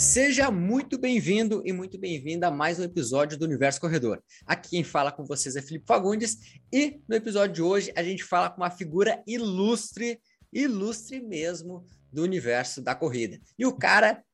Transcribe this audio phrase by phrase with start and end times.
[0.00, 4.18] Seja muito bem-vindo e muito bem-vinda a mais um episódio do Universo Corredor.
[4.46, 6.38] Aqui quem fala com vocês é Felipe Fagundes
[6.72, 10.18] e no episódio de hoje a gente fala com uma figura ilustre,
[10.50, 13.38] ilustre mesmo do universo da corrida.
[13.58, 14.24] E o cara,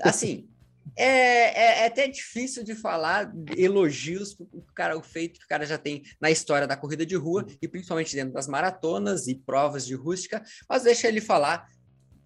[0.00, 0.48] assim,
[0.96, 5.66] é, é, é, até difícil de falar elogios o cara o feito que o cara
[5.66, 9.86] já tem na história da corrida de rua e principalmente dentro das maratonas e provas
[9.86, 11.68] de rústica, mas deixa ele falar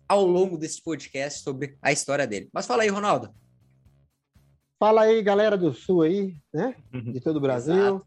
[0.09, 2.49] ao longo desse podcast sobre a história dele.
[2.53, 3.35] Mas fala aí, Ronaldo.
[4.79, 6.77] Fala aí, galera do Sul aí, né?
[6.93, 7.13] Uhum.
[7.13, 8.03] De todo o Brasil.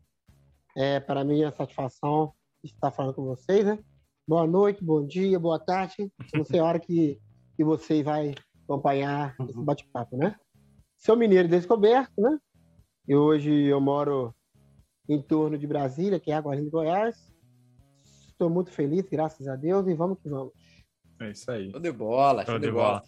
[0.75, 2.33] É, para mim é satisfação
[2.63, 3.79] estar falando com vocês, né?
[4.27, 6.11] Boa noite, bom dia, boa tarde.
[6.33, 7.19] Não sei a hora que,
[7.55, 9.63] que você vai acompanhar esse uhum.
[9.63, 10.35] bate-papo, né?
[10.97, 12.37] Sou mineiro descoberto, né?
[13.07, 14.35] E hoje eu moro
[15.07, 17.15] em torno de Brasília, que é Água de Goiás.
[18.27, 20.53] Estou muito feliz, graças a Deus, e vamos que vamos.
[21.19, 21.71] É isso aí.
[21.71, 22.99] Show de bola, show, show de, de bola.
[22.99, 23.03] bola.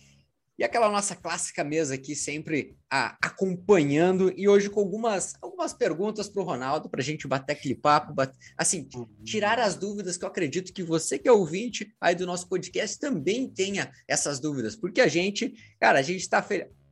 [0.60, 6.28] E aquela nossa clássica mesa aqui, sempre a, acompanhando, e hoje com algumas, algumas perguntas
[6.28, 8.86] para o Ronaldo, para a gente bater aquele papo, bater, assim,
[9.24, 13.00] tirar as dúvidas, que eu acredito que você que é ouvinte aí do nosso podcast
[13.00, 16.42] também tenha essas dúvidas, porque a gente, cara, a gente está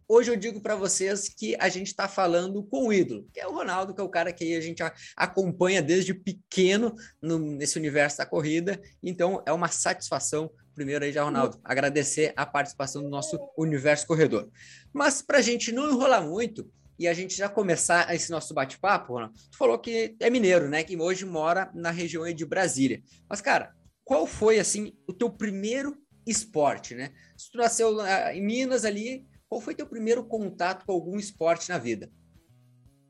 [0.09, 3.45] Hoje eu digo para vocês que a gente está falando com o ídolo, que é
[3.45, 4.81] o Ronaldo, que é o cara que a gente
[5.17, 8.81] acompanha desde pequeno no, nesse universo da corrida.
[9.03, 14.47] Então é uma satisfação, primeiro aí já, Ronaldo, agradecer a participação do nosso universo corredor.
[14.93, 19.13] Mas para a gente não enrolar muito e a gente já começar esse nosso bate-papo,
[19.13, 20.83] Ronaldo, tu falou que é mineiro, né?
[20.83, 23.01] Que hoje mora na região de Brasília.
[23.27, 23.73] Mas, cara,
[24.05, 27.11] qual foi assim o teu primeiro esporte, né?
[27.35, 27.97] Se tu nasceu
[28.31, 32.07] em Minas ali, qual foi teu primeiro contato com algum esporte na vida?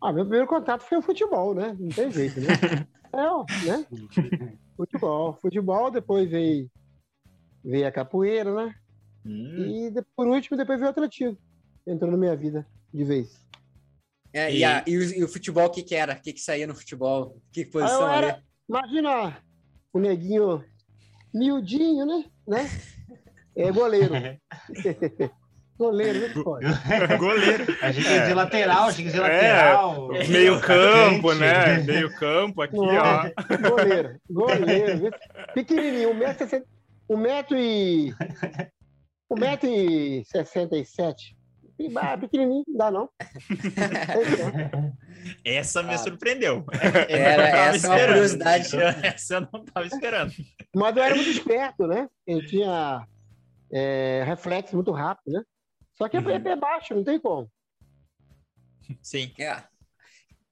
[0.01, 1.75] Ah, meu primeiro contato foi o futebol, né?
[1.77, 2.47] Não tem jeito, né?
[3.11, 3.87] é, né?
[4.77, 5.37] futebol.
[5.41, 6.71] Futebol, depois veio,
[7.67, 8.75] veio a capoeira, né?
[9.25, 9.89] Hum.
[9.89, 11.37] E por último, depois veio o atletismo.
[11.85, 13.45] Entrou na minha vida de vez.
[14.33, 16.13] É, e, a, e, o, e, o, futebol, o que, que era?
[16.13, 17.41] O que, que saía no futebol?
[17.51, 19.41] Que posição ah, era, Imagina
[19.93, 20.63] o neguinho
[21.33, 22.25] miudinho, né?
[22.47, 22.69] né?
[23.55, 24.13] É goleiro.
[25.77, 26.65] Goleiro, não pode.
[27.19, 27.77] Goleiro.
[27.83, 30.15] A gente é de lateral, a gente de lateral.
[30.15, 31.77] É, meio campo, né?
[31.83, 33.29] Meio campo aqui, não, ó.
[33.69, 35.11] Goleiro, goleiro.
[35.53, 36.63] Pequenininho, 1,60m.
[37.09, 38.13] 1,60m e...
[39.31, 41.37] 1,67m.
[42.19, 43.07] Pequenininho, não dá não.
[45.45, 46.65] Essa me ah, surpreendeu.
[47.07, 48.75] Era, essa é uma curiosidade.
[49.03, 50.33] Essa eu não estava esperando.
[50.75, 52.09] Mas eu era muito esperto, né?
[52.25, 53.07] Eu tinha
[53.71, 55.43] é, reflexo muito rápido, né?
[55.97, 56.29] Só que é, uhum.
[56.29, 57.51] é pé baixo, não tem como.
[59.01, 59.33] Sim.
[59.39, 59.63] É.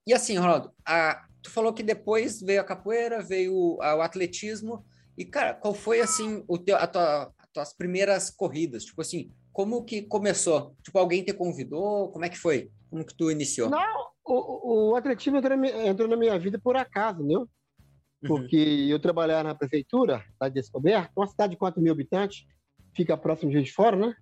[0.06, 4.86] E assim, Ronaldo, a, tu falou que depois veio a capoeira, veio a, o atletismo.
[5.18, 8.84] E, cara, qual foi, assim, o teu, a tua, as tuas primeiras corridas?
[8.84, 10.76] Tipo assim, como que começou?
[10.84, 12.12] Tipo, alguém te convidou?
[12.12, 12.70] Como é que foi?
[12.90, 13.70] Como que tu iniciou?
[13.70, 17.42] Não, o, o atletismo entrou na, minha, entrou na minha vida por acaso, entendeu?
[17.42, 18.28] Uhum.
[18.28, 18.90] Porque uhum.
[18.90, 22.46] eu trabalhava na prefeitura, cidade de Descoberta, uma cidade de 4 mil habitantes,
[22.94, 24.16] fica próximo de Juiz de Fora, né?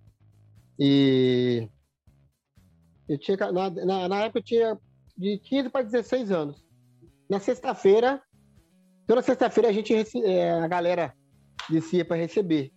[0.78, 1.68] E
[3.08, 4.80] eu tinha, na, na, na época eu tinha
[5.18, 6.66] de 15 para 16 anos.
[7.30, 8.22] Na sexta-feira,
[9.08, 9.94] toda sexta-feira a gente
[10.24, 11.14] é, a galera
[11.70, 12.72] descia para receber.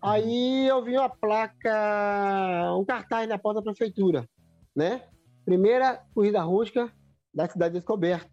[0.00, 4.28] Aí eu vi uma placa, um cartaz na porta da prefeitura,
[4.74, 5.02] né?
[5.44, 6.92] Primeira corrida rústica
[7.34, 8.30] da cidade de Descoberta.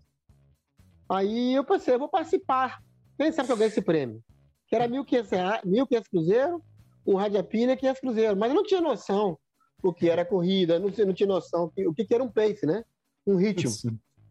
[1.09, 2.79] Aí eu pensei, eu vou participar.
[3.17, 4.23] Quem sabe que eu ganho esse prêmio?
[4.67, 6.61] Que era 1.500 cruzeiro
[7.05, 8.37] um Radiapina e 500 Cruzeiro.
[8.37, 9.37] Mas eu não tinha noção
[9.83, 12.83] o que era corrida, não, não tinha noção o que, era um pace, né?
[13.27, 13.71] Um ritmo.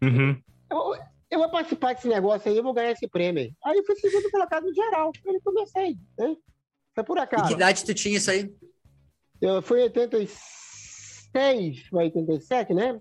[0.03, 0.43] Uhum.
[0.69, 0.94] Eu,
[1.34, 3.55] eu, vou participar desse negócio aí, eu vou ganhar esse prêmio.
[3.65, 5.12] Aí eu fui segundo colocado no geral.
[5.25, 6.37] Eu comecei, né?
[6.95, 7.45] Foi por acaso.
[7.45, 8.55] E que idade tu tinha isso aí?
[9.41, 13.00] Eu fui em 86, 87, né?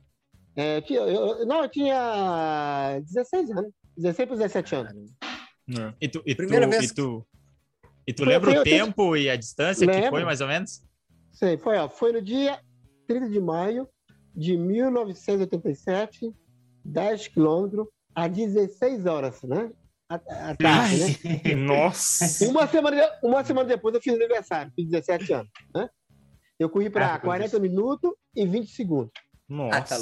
[0.55, 3.71] É, tinha, eu, não, eu tinha 16 anos.
[3.95, 5.12] 16 para 17 anos.
[6.01, 6.91] E tu, e Primeira tu, vez...
[6.91, 7.25] e tu,
[8.07, 9.18] e tu foi, lembra o tempo tenho...
[9.18, 10.03] e a distância Lembro.
[10.03, 10.83] que foi, mais ou menos?
[11.31, 12.59] Sei, foi, ó, foi no dia
[13.07, 13.88] 30 de maio
[14.35, 16.33] de 1987,
[16.83, 19.71] 10 quilômetros, a 16 horas, né?
[20.10, 21.56] A, a tarde, né?
[21.56, 22.48] Nossa!
[22.48, 25.89] Uma semana, uma semana depois eu fiz aniversário, fiz 17 anos, né?
[26.60, 29.12] Eu corri para ah, 40 minutos e 20 segundos.
[29.50, 29.98] Nossa, ah, tá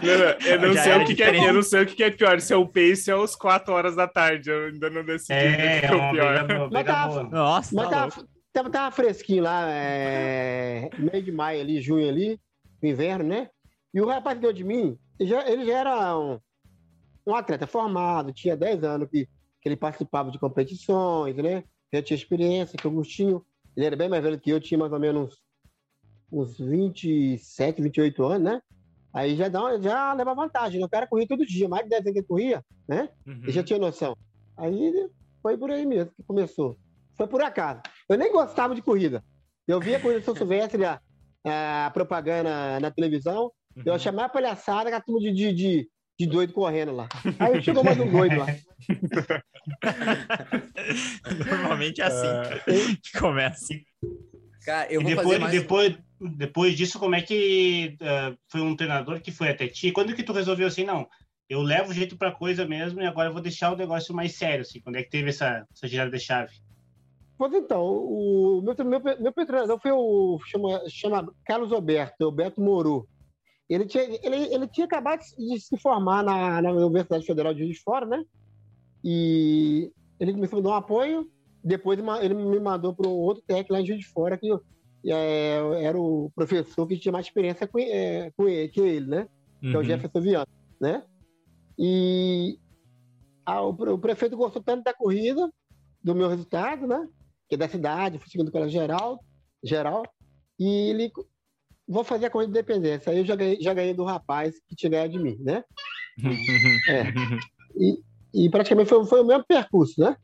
[0.00, 2.40] não, eu, não sei o que, que é, eu não sei o que é pior,
[2.40, 4.48] se é o pace ou as 4 horas da tarde.
[4.48, 6.70] Eu ainda não decidi é, o que é, o pior.
[6.70, 11.80] mas tava, Nossa, mas tá tava, tava, tava, fresquinho lá, é, meio de maio ali,
[11.80, 12.38] junho ali,
[12.82, 13.48] inverno, né?
[13.94, 16.40] E o rapaz que deu de mim, ele já, ele já era um,
[17.24, 19.28] um atleta formado, tinha 10 anos que,
[19.60, 21.62] que ele participava de competições, né?
[21.92, 23.46] Já tinha experiência, que o Agostinho,
[23.76, 25.38] ele era bem mais velho que eu, tinha mais ou menos
[26.30, 28.62] uns 27, 28 anos, né?
[29.12, 30.80] Aí já, dá, já leva vantagem.
[30.80, 30.86] Né?
[30.86, 33.08] O cara corria todo dia, mais de 10 anos que ele corria, né?
[33.24, 33.42] Uhum.
[33.44, 34.16] Ele já tinha noção.
[34.56, 35.08] Aí
[35.40, 36.76] foi por aí mesmo que começou.
[37.16, 37.80] Foi por acaso.
[38.08, 39.22] Eu nem gostava de corrida.
[39.68, 41.00] Eu via a corrida do São Silvestre, a,
[41.86, 43.82] a propaganda na televisão, uhum.
[43.84, 45.88] eu chamava palhaçada com a turma de, de, de,
[46.18, 47.08] de, doido correndo lá.
[47.38, 48.46] Aí chegou mais um doido lá.
[51.46, 52.96] Normalmente é assim uh...
[53.02, 53.74] que começa.
[54.64, 55.52] Cara, eu vou depois, fazer mais...
[55.52, 59.92] depois, depois disso, como é que uh, foi um treinador que foi até ti?
[59.92, 61.06] Quando que tu resolveu assim, não,
[61.48, 64.36] eu levo o jeito para coisa mesmo e agora eu vou deixar o negócio mais
[64.36, 64.80] sério, assim?
[64.80, 66.52] Quando é que teve essa, essa girada de chave?
[67.36, 73.08] Pois então, o meu, meu, meu treinador foi o chama, chama Carlos Alberto, Alberto Moro.
[73.68, 77.76] Ele tinha, ele, ele tinha acabado de se formar na, na Universidade Federal de Juiz
[77.76, 78.22] de Fora, né?
[79.02, 79.90] E
[80.20, 81.30] ele começou a me dar um apoio.
[81.62, 84.50] Depois ele me mandou para outro técnico lá em Juiz de Fora, que
[85.06, 89.28] é, era o professor que tinha mais experiência com, é, com ele, que ele, né?
[89.60, 89.84] Que é o uhum.
[89.84, 90.46] Jefferson Viana,
[90.80, 91.02] né?
[91.78, 92.58] E
[93.44, 95.50] a, o, o, prefeito gostou tanto da corrida,
[96.02, 97.06] do meu resultado, né?
[97.48, 99.22] Que é da cidade, fui segundo pela geral,
[99.62, 100.02] geral.
[100.58, 101.12] E ele,
[101.86, 103.12] vou fazer a corrida de independência.
[103.12, 105.64] Aí eu já ganhei, já ganhei do rapaz que ganhado de mim, né?
[106.88, 107.12] é.
[107.76, 110.16] E, e praticamente foi, foi o mesmo percurso, né?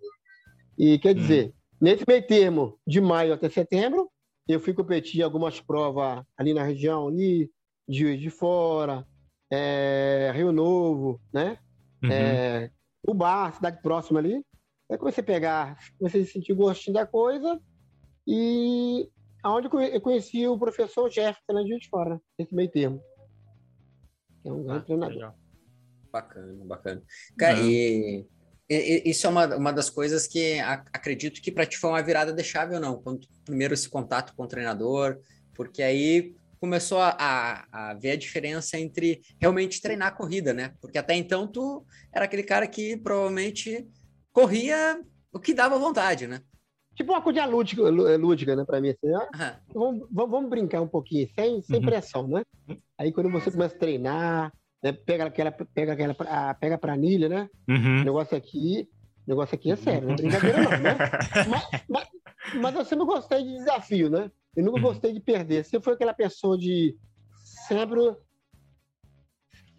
[0.79, 1.53] E quer dizer, hum.
[1.81, 4.11] nesse meio termo, de maio até setembro,
[4.49, 7.51] eu fui competir algumas provas ali na região, ali,
[7.89, 9.07] de, de Fora,
[9.51, 11.59] é, Rio Novo, né?
[12.03, 12.11] Uhum.
[12.11, 12.71] É,
[13.07, 14.45] o bar, cidade próxima ali.
[14.91, 17.61] Aí comecei a pegar, comecei a sentir o gostinho da coisa
[18.27, 19.09] e
[19.43, 23.03] aonde eu conheci o professor Jefferson na de Fora, nesse meio termo.
[24.45, 25.15] é um grande ah, treinador.
[25.15, 25.39] Legal.
[26.13, 27.03] Bacana, bacana.
[27.39, 27.67] Cara, uhum.
[27.67, 28.27] e,
[28.69, 32.03] e, isso é uma, uma das coisas que a, acredito que para ti foi uma
[32.03, 33.01] virada de chave ou não?
[33.01, 35.21] Quando primeiro esse contato com o treinador,
[35.55, 40.75] porque aí começou a, a, a, ver a diferença entre realmente treinar a corrida, né?
[40.81, 43.87] Porque até então tu era aquele cara que provavelmente
[44.33, 45.01] corria
[45.33, 46.43] o que dava vontade, né?
[47.01, 48.91] Tipo uma coisa lúdica, lúdica né, para mim.
[48.91, 51.87] Assim, ah, vamos, vamos, brincar um pouquinho, sem, sem uhum.
[51.87, 52.43] pressão, né?
[52.99, 54.53] Aí quando você começa a treinar,
[54.83, 57.49] né, pega aquela, pega aquela, pega a planilha, né?
[57.67, 58.03] Uhum.
[58.03, 58.87] O negócio aqui,
[59.27, 60.97] negócio aqui é sério, não é brincadeira não, né?
[61.49, 62.09] mas, mas,
[62.61, 64.31] mas eu sempre gostei de desafio, né?
[64.55, 64.83] Eu nunca uhum.
[64.83, 65.65] gostei de perder.
[65.65, 66.95] Você foi aquela pessoa de
[67.67, 68.15] sempre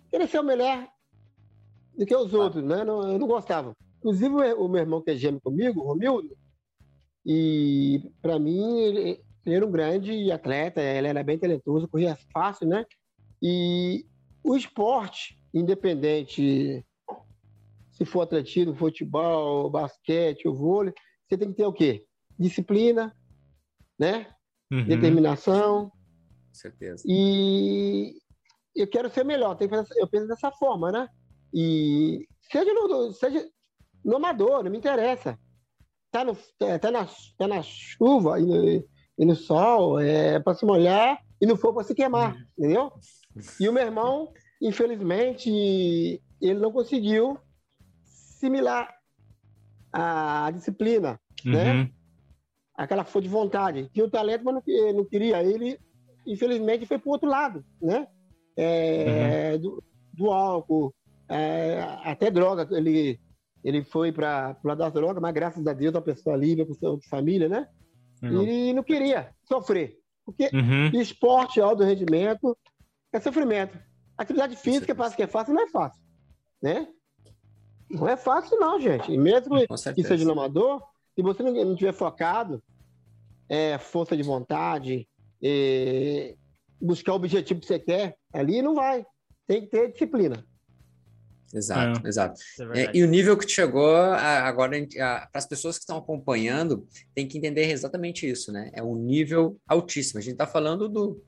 [0.09, 0.87] querer ser o melhor
[1.95, 2.83] do que os outros, né?
[2.83, 3.77] Não, eu não gostava.
[3.99, 6.35] Inclusive, o meu irmão que é gêmeo comigo, o Romildo,
[7.25, 12.67] e para mim, ele, ele, era um grande atleta, ele era bem talentoso, corria fácil,
[12.67, 12.85] né?
[13.41, 14.05] E
[14.43, 16.85] o esporte, independente
[17.91, 20.93] se for atletismo, futebol, basquete, o vôlei,
[21.27, 22.05] você tem que ter o quê?
[22.39, 23.15] Disciplina,
[23.99, 24.27] né?
[24.71, 24.85] uhum.
[24.85, 25.89] determinação.
[25.89, 27.03] Com certeza.
[27.05, 28.15] E
[28.75, 31.09] eu quero ser melhor, tem que fazer, eu penso dessa forma, né?
[31.53, 33.45] E seja no, seja
[34.03, 35.37] no amador, não me interessa.
[36.11, 38.85] Tá, no, tá, na, tá na chuva e no,
[39.17, 42.91] e no sol, é para se molhar e não for para se queimar, entendeu?
[43.59, 47.37] E o meu irmão, infelizmente, ele não conseguiu
[48.03, 48.93] similar
[49.93, 51.71] a disciplina, né?
[51.71, 51.83] uhum.
[51.83, 51.91] né?
[52.75, 53.89] aquela força de vontade.
[53.93, 55.43] Tinha o talento, mas não, não queria.
[55.43, 55.79] Ele,
[56.25, 58.07] infelizmente, foi para o outro lado, né?
[58.57, 59.61] É, uhum.
[59.61, 60.93] do, do, álcool,
[61.29, 62.67] é, até droga.
[62.75, 63.19] Ele,
[63.63, 67.07] ele foi para das drogas, mas graças a Deus, a pessoa livre, a pessoa de
[67.07, 67.67] família, né?
[68.23, 68.43] Uhum.
[68.43, 69.97] E não queria sofrer.
[70.25, 71.01] Porque uhum.
[71.01, 72.57] esporte, alto rendimento,
[73.11, 73.77] é sofrimento.
[74.17, 76.01] Atividade física, parece que é fácil, não é fácil,
[76.61, 76.87] né?
[77.89, 79.11] Não é fácil, não, gente.
[79.11, 79.55] E mesmo
[79.95, 80.81] que seja no amador,
[81.15, 82.63] se você não, não tiver focado,
[83.49, 85.07] é, força de vontade,
[85.43, 86.35] é,
[86.79, 89.05] buscar o objetivo que você quer, ali não vai.
[89.45, 90.45] Tem que ter disciplina.
[91.53, 92.09] Exato, é.
[92.09, 92.39] exato.
[92.73, 97.27] É, é e o nível que chegou agora para as pessoas que estão acompanhando tem
[97.27, 98.71] que entender exatamente isso, né?
[98.73, 100.19] É um nível altíssimo.
[100.19, 101.23] A gente está falando do,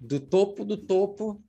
[0.00, 1.42] do topo do topo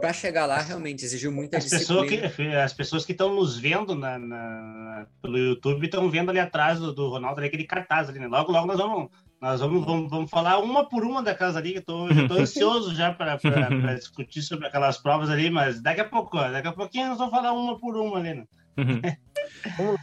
[0.00, 2.02] para chegar lá realmente exigiu muita as disciplina.
[2.02, 6.38] Pessoas que, as pessoas que estão nos vendo na, na, pelo YouTube estão vendo ali
[6.38, 8.26] atrás do, do Ronaldo ali, aquele cartaz ali, né?
[8.26, 9.10] Logo, logo nós vamos
[9.40, 12.94] nós vamos, vamos, vamos falar uma por uma da casa ali, que eu estou ansioso
[12.94, 13.36] já para
[13.94, 17.52] discutir sobre aquelas provas ali, mas daqui a pouco, daqui a pouquinho nós vamos falar
[17.52, 18.34] uma por uma ali.
[18.34, 18.46] Né?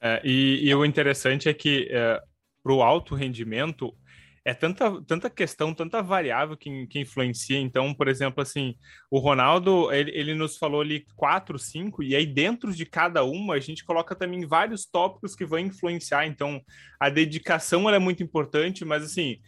[0.00, 2.20] é, e, e, o interessante é que é,
[2.62, 3.94] para o alto rendimento,
[4.44, 7.58] é tanta, tanta questão, tanta variável que, que influencia.
[7.58, 8.74] Então, por exemplo, assim,
[9.10, 13.54] o Ronaldo, ele, ele nos falou ali quatro, cinco, e aí dentro de cada uma
[13.54, 16.26] a gente coloca também vários tópicos que vão influenciar.
[16.26, 16.60] Então,
[16.98, 19.38] a dedicação é muito importante, mas assim,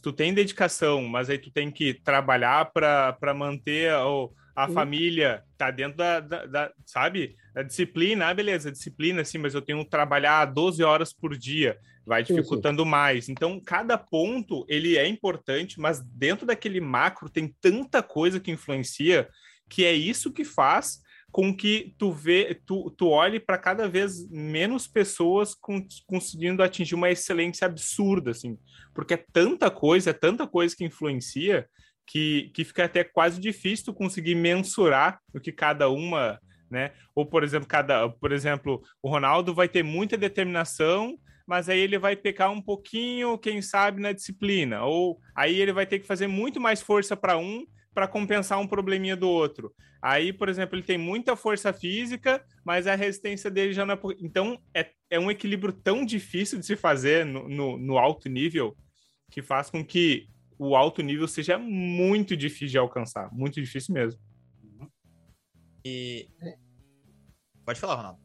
[0.00, 3.90] tu tem dedicação, mas aí tu tem que trabalhar para manter
[4.54, 7.34] a família, tá dentro da, da, da, sabe?
[7.56, 11.76] A disciplina, ah, beleza, disciplina, sim, mas eu tenho que trabalhar 12 horas por dia,
[12.06, 12.90] vai dificultando sim, sim.
[12.90, 13.28] mais.
[13.28, 19.28] Então, cada ponto, ele é importante, mas dentro daquele macro tem tanta coisa que influencia,
[19.68, 21.02] que é isso que faz
[21.34, 26.94] com que tu vê, tu, tu olhe para cada vez menos pessoas com, conseguindo atingir
[26.94, 28.56] uma excelência absurda, assim,
[28.94, 31.68] porque é tanta coisa, é tanta coisa que influencia
[32.06, 36.38] que, que fica até quase difícil tu conseguir mensurar o que cada uma,
[36.70, 36.92] né?
[37.16, 41.98] Ou por exemplo, cada, por exemplo, o Ronaldo vai ter muita determinação, mas aí ele
[41.98, 46.26] vai pecar um pouquinho, quem sabe, na disciplina, ou aí ele vai ter que fazer
[46.26, 49.72] muito mais força para um para compensar um probleminha do outro.
[50.02, 53.98] Aí, por exemplo, ele tem muita força física, mas a resistência dele já não é.
[54.20, 58.76] Então, é, é um equilíbrio tão difícil de se fazer no, no, no alto nível
[59.30, 63.32] que faz com que o alto nível seja muito difícil de alcançar.
[63.32, 64.20] Muito difícil mesmo.
[65.84, 66.28] E.
[67.64, 68.20] Pode falar, Ronaldo.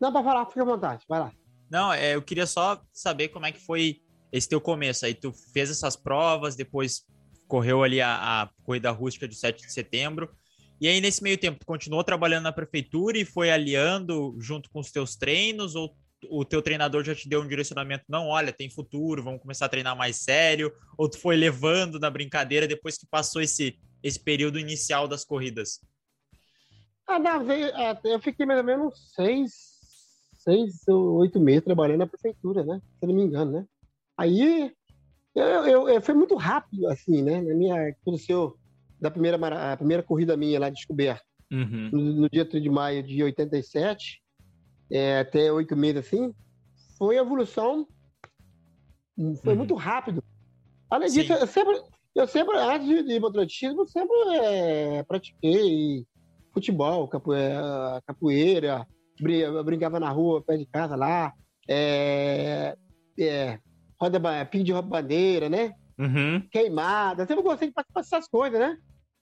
[0.00, 1.32] Não, para falar, fica à vontade, vai lá.
[1.70, 4.00] Não, é, eu queria só saber como é que foi
[4.32, 5.04] esse teu começo.
[5.04, 7.04] Aí tu fez essas provas, depois
[7.46, 10.30] correu ali a, a corrida rústica de 7 de setembro.
[10.80, 14.78] E aí, nesse meio tempo, tu continuou trabalhando na prefeitura e foi aliando junto com
[14.78, 15.74] os teus treinos?
[15.74, 15.96] Ou
[16.30, 18.04] o teu treinador já te deu um direcionamento?
[18.08, 20.72] Não, olha, tem futuro, vamos começar a treinar mais sério?
[20.96, 25.80] Ou tu foi levando na brincadeira depois que passou esse, esse período inicial das corridas?
[27.08, 29.77] Ah, é, eu fiquei mais ou menos seis,
[30.48, 32.80] seis ou oito meses trabalhando na prefeitura, né?
[32.98, 33.66] Se não me engano, né?
[34.16, 34.72] Aí
[35.34, 37.42] eu, eu, eu, foi muito rápido, assim, né?
[37.42, 38.56] Na minha, aconteceu
[38.98, 41.90] da primeira, a primeira corrida minha lá descoberta, uhum.
[41.92, 44.20] no, no, dia 3 de maio de 87,
[44.90, 46.34] é, até oito meses assim,
[46.96, 47.86] foi a evolução,
[49.42, 49.58] foi uhum.
[49.58, 50.24] muito rápido.
[50.90, 51.80] Além disso, eu sempre,
[52.14, 56.06] eu sempre, antes de o atletismo, sempre é, pratiquei
[56.52, 58.86] futebol, capoeira, capoeira,
[59.64, 61.32] brincava na rua, perto de casa lá,
[61.68, 62.76] é,
[63.18, 63.58] é,
[64.00, 65.72] roda, pinho de bandeira, né?
[65.98, 66.40] Uhum.
[66.50, 67.26] Queimada.
[67.26, 68.78] Sempre gostei de participar dessas coisas, né?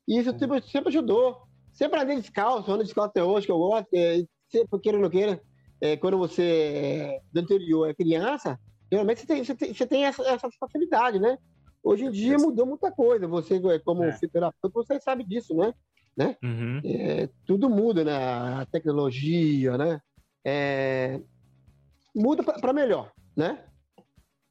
[0.07, 1.43] E isso sempre, sempre ajudou.
[1.73, 3.89] Sempre andei descalço, ando descalço até hoje, que eu gosto.
[3.95, 5.41] É, sempre, queira ou não queira,
[5.81, 8.59] é, quando você é, do anterior é criança,
[8.91, 11.39] geralmente você tem, você tem, você tem essa, essa, facilidade, né?
[11.83, 13.27] Hoje em dia mudou muita coisa.
[13.29, 14.13] Você, como é.
[14.13, 15.73] fisioterapeuta, você sabe disso, né?
[16.17, 16.37] Né?
[16.43, 16.81] Uhum.
[16.85, 18.15] É, tudo muda, né?
[18.15, 20.01] A tecnologia, né?
[20.45, 21.21] É,
[22.15, 23.59] muda para melhor, né?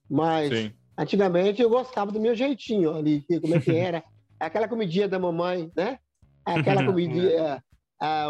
[0.10, 0.74] Mas Sim.
[0.98, 4.04] antigamente eu gostava do meu jeitinho ali, como é que era.
[4.40, 5.98] Aquela comidinha da mamãe, né?
[6.46, 7.64] Aquela comidinha.
[8.00, 8.26] A,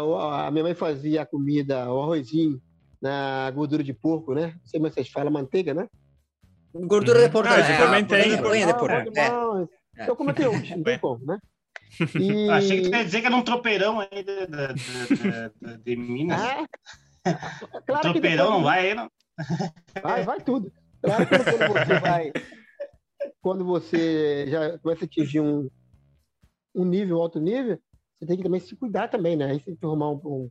[0.46, 2.62] a, minha mãe fazia a comida, o arrozinho
[3.02, 4.54] na gordura de porco, né?
[4.58, 5.88] Não sei como vocês falam, manteiga, né?
[6.72, 7.48] Gordura de porco.
[7.48, 8.40] Ah, é, também tem.
[8.40, 9.12] Banha de porco.
[9.18, 10.08] É.
[10.08, 11.38] Eu até hoje, não tem como, né?
[12.14, 12.50] E...
[12.50, 16.40] Achei que ia dizer que era um tropeirão aí de, de, de, de Minas.
[16.40, 16.66] Ah,
[17.86, 19.10] claro tropeirão não vai aí, não?
[20.02, 20.72] Vai, vai tudo.
[21.02, 22.32] Claro que quando você vai.
[23.40, 25.68] Quando você já começa a atingir um,
[26.74, 27.78] um nível, alto nível,
[28.18, 29.46] você tem que também se cuidar também, né?
[29.46, 30.50] Aí você tem que arrumar um,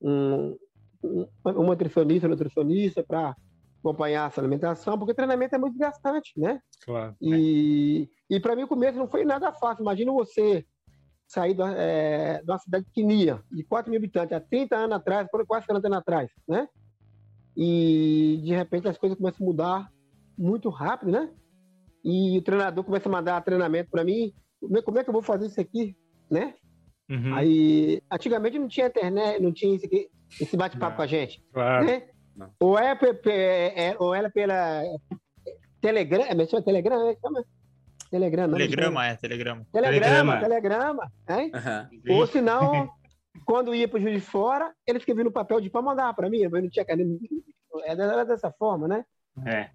[0.00, 0.56] um,
[1.02, 3.36] um, um nutricionista, um nutricionista para
[3.80, 6.60] acompanhar essa alimentação, porque treinamento é muito desgastante, né?
[6.84, 7.16] Claro.
[7.20, 8.36] E, é.
[8.36, 9.82] e para mim o começo não foi nada fácil.
[9.82, 10.64] Imagina você
[11.26, 15.28] sair da, é, de uma cidade pequenininha, de 4 mil habitantes, há 30 anos atrás,
[15.46, 16.68] quase 40 anos atrás, né?
[17.56, 19.92] e de repente as coisas começam a mudar
[20.36, 21.30] muito rápido, né?
[22.02, 24.32] E o treinador começa a mandar treinamento para mim,
[24.84, 25.94] como é que eu vou fazer isso aqui,
[26.30, 26.54] né?
[27.10, 27.34] Uhum.
[27.34, 30.08] Aí, antigamente não tinha internet, não tinha esse,
[30.40, 31.84] esse bate-papo com a gente, claro.
[31.84, 32.08] né?
[32.58, 32.96] Ou, é,
[33.26, 34.82] é, ou era pela
[35.80, 37.44] Telegram, é chama Telegram, é, chama
[38.10, 39.66] Telegrama, telegrama, é, telegrama.
[39.72, 41.52] Telegrama, telegrama, hein?
[41.54, 42.16] Uhum.
[42.16, 42.90] Ou senão
[43.44, 46.28] quando ia para o juiz de fora, ele escrevia no papel de para mandar para
[46.28, 47.10] mim, eu não tinha caneta.
[47.84, 49.04] Era dessa forma, né?
[49.46, 49.70] É.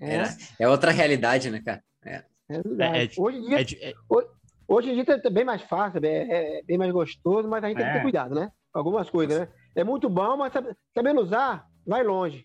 [0.00, 0.22] É, é.
[0.60, 1.82] é outra realidade, né, cara?
[2.04, 2.22] É.
[2.48, 4.28] é, é hoje, em dia, é hoje,
[4.68, 7.86] hoje em dia é bem mais fácil, é, bem mais gostoso, mas a gente tem
[7.86, 8.50] que ter cuidado, né?
[8.74, 9.48] Algumas coisas, né?
[9.76, 10.52] É muito bom, mas
[10.92, 12.44] sabendo usar, vai longe.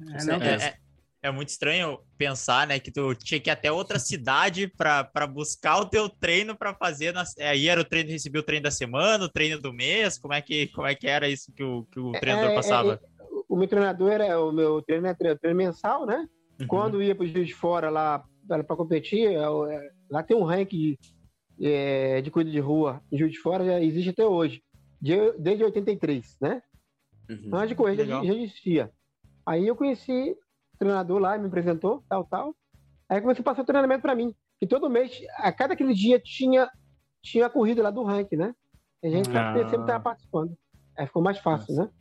[0.00, 0.76] É, não, é,
[1.22, 5.78] é muito estranho pensar, né, que tu tinha que ir até outra cidade para buscar
[5.78, 7.12] o teu treino para fazer.
[7.12, 7.24] Na...
[7.38, 10.18] Aí era o treino, recebia o treino da semana, o treino do mês.
[10.18, 12.92] Como é que, como é que era isso que o, que o treinador é, passava?
[12.92, 16.26] É, é o meu treinador era o meu treino, é treino, treino mensal, né?
[16.60, 16.66] Uhum.
[16.66, 20.44] Quando ia para os dias de fora lá para competir, é é, lá tem um
[20.44, 20.96] ranking
[21.58, 24.62] de, de corrida de rua em Juiz de Fora, já existe até hoje,
[25.00, 26.62] de, desde 83, né?
[27.28, 27.50] Uhum.
[27.54, 28.92] Antes de correr já, já existia.
[29.46, 30.36] Aí eu conheci
[30.80, 32.56] treinador lá me apresentou, tal, tal.
[33.08, 34.34] Aí comecei a passar o treinamento para mim.
[34.60, 36.68] E todo mês, a cada aquele dia, tinha,
[37.22, 38.54] tinha a corrida lá do ranking, né?
[39.04, 39.54] A gente ah.
[39.54, 40.56] sempre estava participando.
[40.96, 41.86] Aí ficou mais fácil, Nossa.
[41.86, 41.99] né?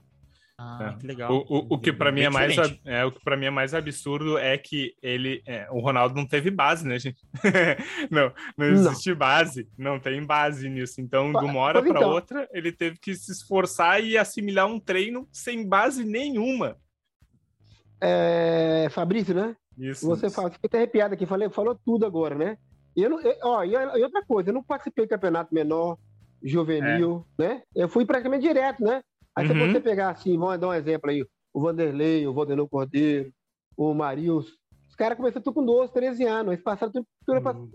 [0.61, 0.99] Ah, é.
[0.99, 1.31] que legal.
[1.31, 3.73] O, o, o que para mim é mais é o que para mim é mais
[3.73, 7.25] absurdo é que ele é, o Ronaldo não teve base, né, gente?
[8.11, 9.15] não, não existe não.
[9.15, 10.99] base, não tem base nisso.
[10.99, 12.09] Então, de uma hora para então.
[12.09, 16.75] outra, ele teve que se esforçar e assimilar um treino sem base nenhuma.
[18.01, 19.55] É, Fabrício, né?
[19.77, 20.05] Isso.
[20.07, 20.35] Você isso.
[20.35, 22.57] fala, fiquei arrepiado aqui, falei, falou tudo agora, né?
[22.97, 25.97] E, eu não, eu, ó, e, outra coisa, eu não participei do campeonato menor,
[26.43, 27.43] juvenil, é.
[27.47, 27.61] né?
[27.73, 29.01] Eu fui praticamente direto, né?
[29.39, 29.53] Aí uhum.
[29.53, 33.31] se você pegar assim, vamos dar um exemplo aí, o Vanderlei, o Valdenor Cordeiro,
[33.77, 34.47] o Marius,
[34.89, 37.69] os caras começaram tudo com 12, 13 anos, eles passaram tudo pela uhum.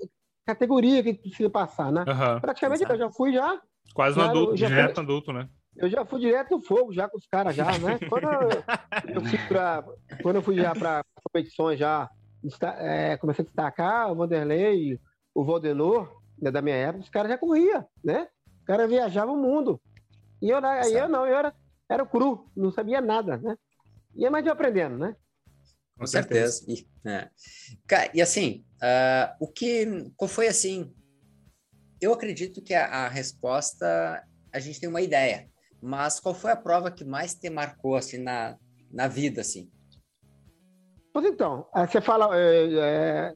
[0.47, 2.04] categoria que precisa passar, né?
[2.06, 2.40] Uhum.
[2.40, 3.61] Praticamente eu já fui já.
[3.94, 5.49] Quase no adulto, direto fui, adulto, né?
[5.76, 7.99] Eu já fui direto no fogo, já com os caras já, né?
[8.09, 9.85] Quando eu, eu fui pra,
[10.23, 12.09] quando eu fui já para competições já,
[12.78, 15.00] é, comecei a destacar o Vanderlei,
[15.35, 16.09] o Valdenor,
[16.40, 18.28] né, da minha época, os caras já corriam, né?
[18.61, 19.80] Os caras viajavam o mundo.
[20.44, 21.54] E eu, aí eu não, eu era,
[21.88, 23.56] era cru, não sabia nada, né?
[24.14, 25.16] E é mais de aprendendo, né?
[25.98, 26.62] Com certeza.
[26.68, 27.30] E, é.
[28.12, 30.94] e assim, uh, o que qual foi assim?
[31.98, 34.22] Eu acredito que a, a, resposta
[34.52, 35.48] a gente tem uma ideia,
[35.80, 38.58] mas qual foi a prova que mais te marcou assim na,
[38.90, 39.72] na vida assim?
[41.10, 43.34] Pois então, você fala, é, é,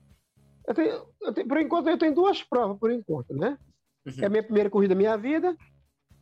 [0.66, 3.56] eu tenho, eu tenho, por enquanto eu tenho duas provas por enquanto, né?
[4.06, 4.14] Uhum.
[4.20, 5.56] É a minha primeira corrida da minha vida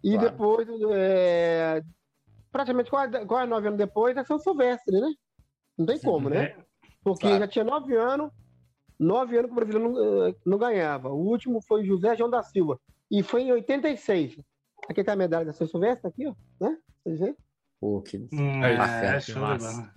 [0.03, 0.31] e claro.
[0.31, 1.83] depois, é,
[2.53, 5.09] praticamente quase, quase nove anos depois, é São Silvestre, né?
[5.77, 6.45] Não tem como, né?
[6.45, 6.57] É.
[7.03, 7.39] Porque claro.
[7.39, 8.31] já tinha nove anos,
[8.99, 11.11] nove anos que o Brasil não, não ganhava.
[11.11, 12.81] O último foi José João da Silva.
[13.11, 14.41] E foi em 86.
[14.89, 16.35] Aqui tá a medalha da São Silvestre, aqui, ó.
[16.61, 16.77] Né?
[17.03, 17.37] Vocês verem?
[17.81, 18.19] Pô, que...
[18.33, 19.95] Hum, é, é, massa.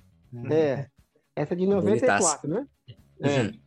[0.52, 0.88] é,
[1.36, 2.68] essa é de 94, né?
[3.22, 3.42] É.
[3.42, 3.60] Uhum.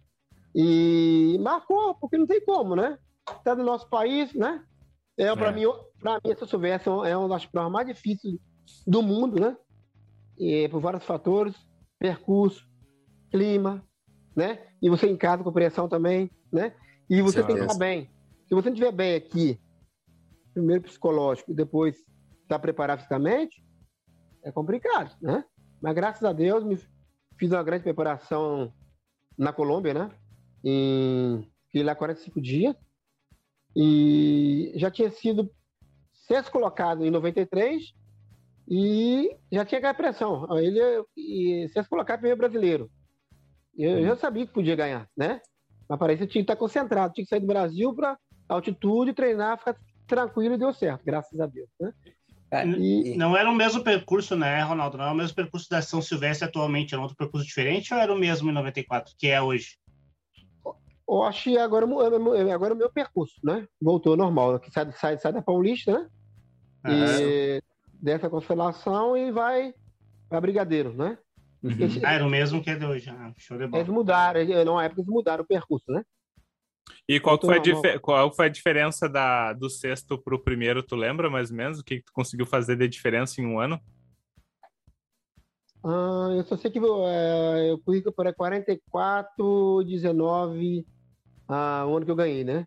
[0.54, 2.98] E marcou, porque não tem como, né?
[3.42, 4.62] Tá no nosso país, né?
[5.22, 5.52] É, para é.
[5.52, 5.62] mim,
[6.00, 8.38] para mim, essa Silvestre é uma das provas mais difíceis
[8.86, 9.56] do mundo, né?
[10.36, 11.54] E, por vários fatores,
[11.98, 12.68] percurso,
[13.30, 13.86] clima,
[14.34, 14.66] né?
[14.82, 16.74] E você em casa com pressão também, né?
[17.08, 18.10] E você tem que estar bem.
[18.48, 19.60] Se você não estiver bem aqui,
[20.52, 22.08] primeiro psicológico e depois estar
[22.48, 23.64] tá preparado fisicamente,
[24.42, 25.44] é complicado, né?
[25.80, 26.76] Mas graças a Deus, me
[27.38, 28.72] fiz uma grande preparação
[29.38, 30.10] na Colômbia, né?
[30.64, 32.76] Em, fiquei lá 45 dias
[33.74, 35.50] e já tinha sido
[36.12, 37.94] sexto colocado em 93
[38.68, 40.46] e já tinha ganho pressão.
[40.58, 40.80] Ele
[41.16, 42.90] e sexto colocado primeiro brasileiro.
[43.76, 45.40] Eu, eu já sabia que podia ganhar, né?
[45.88, 49.58] Mas parecia que tinha que estar concentrado, tinha que sair do Brasil para altitude, treinar,
[49.58, 51.68] ficar tranquilo e deu certo, graças a Deus.
[51.80, 51.92] Né?
[52.50, 53.16] É, e...
[53.16, 54.98] Não era o mesmo percurso, né, Ronaldo?
[54.98, 58.00] Não era o mesmo percurso da São Silvestre atualmente, era um outro percurso diferente ou
[58.00, 59.78] era o mesmo em 94, que é hoje?
[61.16, 63.66] Eu acho que agora, agora é o meu percurso, né?
[63.80, 64.60] Voltou normal.
[64.70, 66.08] Sai, sai, sai da Paulista, né?
[66.88, 67.62] E
[68.00, 69.74] dessa constelação e vai
[70.28, 71.18] para Brigadeiro, né?
[71.62, 71.76] Uhum.
[72.04, 73.08] Ah, era o mesmo que é de hoje.
[73.08, 73.82] Ah, show de bola.
[73.82, 76.02] Eles mudaram, na época eles mudaram o percurso, né?
[77.08, 80.96] E qual foi, a qual foi a diferença da, do sexto para o primeiro, tu
[80.96, 81.78] lembra mais ou menos?
[81.78, 83.80] O que, que tu conseguiu fazer de diferença em um ano?
[85.84, 90.86] Ah, eu só sei que é, eu fui para 44, 19,
[91.52, 92.64] ah, o ano que eu ganhei, né?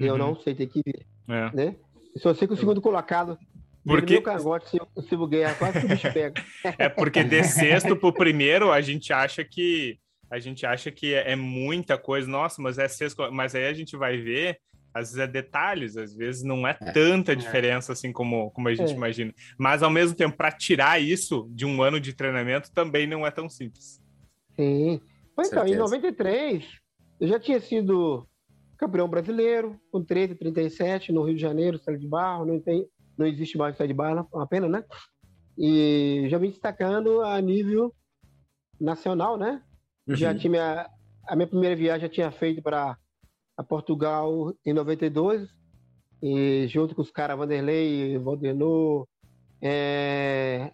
[0.00, 0.06] Uhum.
[0.06, 1.06] Eu não sei, tem que ver.
[1.28, 1.50] É.
[1.54, 1.76] Né?
[2.14, 3.38] Eu só sei que o segundo colocado
[3.84, 4.14] porque...
[4.14, 6.34] Meu cangote, se, se eu ganhar, quase que o bicho pega.
[6.78, 9.98] é porque de sexto pro primeiro, a gente acha que
[10.30, 13.96] a gente acha que é muita coisa, nossa, mas é sexto, mas aí a gente
[13.96, 14.58] vai ver
[14.92, 16.92] às vezes é detalhes, às vezes não é, é.
[16.92, 17.34] tanta é.
[17.34, 18.94] diferença assim como, como a gente é.
[18.94, 19.32] imagina.
[19.56, 23.30] Mas ao mesmo tempo, para tirar isso de um ano de treinamento também não é
[23.30, 24.00] tão simples.
[24.56, 25.00] Sim.
[25.34, 26.64] Pois então, em 93,
[27.20, 28.26] eu já tinha sido
[28.76, 33.26] campeão brasileiro, com 13, 37, no Rio de Janeiro, Estado de Barro, não, tem, não
[33.26, 34.84] existe mais Estado de Barro, é uma pena, né?
[35.56, 37.92] E já vim destacando a nível
[38.80, 39.62] nacional, né?
[40.06, 40.14] Uhum.
[40.14, 40.88] Já tinha
[41.28, 42.96] a minha primeira viagem já tinha feito para
[43.68, 45.48] Portugal em 92,
[46.22, 49.06] e junto com os caras Vanderlei, Valdenor,
[49.60, 50.72] é,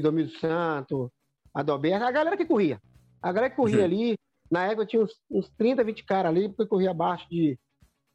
[0.00, 1.12] Domingos Santo,
[1.52, 2.80] Adalberto, a galera que corria.
[3.20, 3.84] A galera que corria uhum.
[3.84, 4.14] ali,
[4.50, 7.58] na época tinha uns, uns 30, 20 caras ali, porque corria abaixo de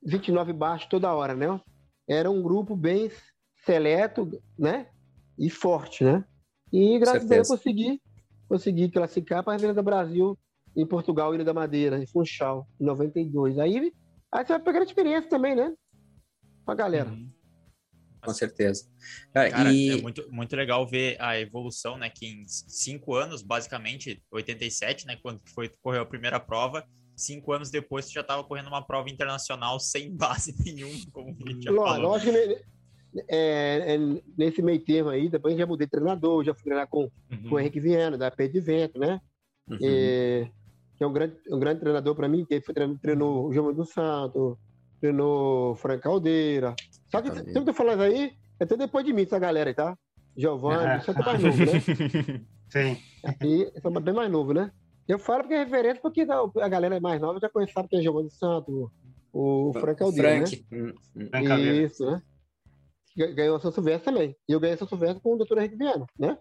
[0.03, 1.59] 29 baixo toda hora, né?
[2.07, 3.09] Era um grupo bem
[3.65, 4.87] seleto, né?
[5.37, 6.23] E forte, né?
[6.71, 8.01] E graças a Deus eu consegui,
[8.47, 10.37] consegui classificar para a Avenida do Brasil
[10.75, 13.57] em Portugal, Ilha da Madeira, em Funchal, em 92.
[13.57, 13.93] Aí
[14.31, 15.73] Aí você vai pegar experiência também, né?
[16.65, 17.09] Com a galera.
[17.09, 17.31] Uhum.
[18.25, 18.85] Com certeza.
[19.33, 19.89] Cara, Cara e...
[19.89, 22.09] é muito, muito legal ver a evolução, né?
[22.09, 25.17] Que em cinco anos, basicamente, 87, né?
[25.21, 26.85] Quando foi, correu a primeira prova,
[27.15, 31.49] cinco anos depois tu já estava correndo uma prova internacional sem base nenhuma, como a
[31.51, 32.11] gente já Lógico, falou.
[32.11, 32.75] lógico que
[33.29, 33.97] é, é,
[34.37, 37.49] nesse meio termo aí, depois já mudei de treinador, já fui treinar com, Uhum.
[37.49, 39.21] com o Henrique Viana, da Pé de Vento, né?
[39.69, 39.77] Uhum.
[39.81, 40.49] É,
[40.97, 43.53] que é um grande, um grande treinador para mim, que ele foi treinou, treinou o
[43.53, 44.57] João do Santo,
[45.09, 46.75] treinou Frank Caldeira.
[47.09, 49.73] Só que tudo que eu falando aí é tudo depois de mim, essa galera aí,
[49.73, 49.97] tá?
[50.35, 51.65] Giovanni, só que é mais novo, né?
[52.69, 52.97] Sim.
[53.43, 54.71] E sou bem mais novo, né?
[55.07, 56.21] Eu falo porque é referência, porque
[56.61, 58.91] a galera mais nova já conhece, sabe quem é Giovanni Santo,
[59.31, 60.45] o Frank Caldeira, né?
[60.47, 60.65] Frank.
[60.71, 61.27] Hum, hum.
[61.29, 61.83] Frank.
[61.83, 62.21] Isso, né?
[63.15, 64.35] Ga- Ganhou a São Silvestre também.
[64.49, 66.37] E eu ganhei a São Silvestre com o doutor Henrique Viana, né?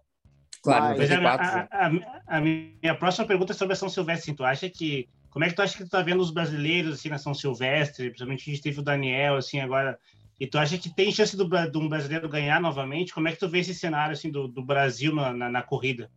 [0.62, 1.46] Claro, Mas- Mas a, 24.
[1.46, 4.34] a- a- a minha próxima pergunta é sobre a São Silvestre.
[4.34, 5.08] Tu acha que.
[5.34, 8.08] Como é que tu acha que tu tá vendo os brasileiros assim, na São Silvestre?
[8.08, 9.98] Principalmente a gente teve o Daniel, assim, agora.
[10.38, 13.12] E tu acha que tem chance do, de um brasileiro ganhar novamente?
[13.12, 16.08] Como é que tu vê esse cenário assim, do, do Brasil na, na, na corrida?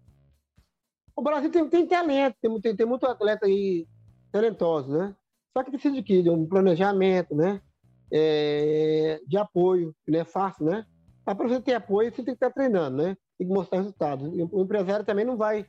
[1.16, 3.88] O Brasil tem, tem talento, tem, tem, tem muito atleta aí
[4.32, 5.16] talentoso, né?
[5.52, 6.22] Só que precisa de quê?
[6.22, 7.60] De um planejamento, né?
[8.14, 10.86] É, de apoio, não é fácil, né?
[11.26, 13.18] Para você ter apoio, você tem que estar treinando, né?
[13.36, 14.32] Tem que mostrar resultados.
[14.52, 15.66] O empresário também não vai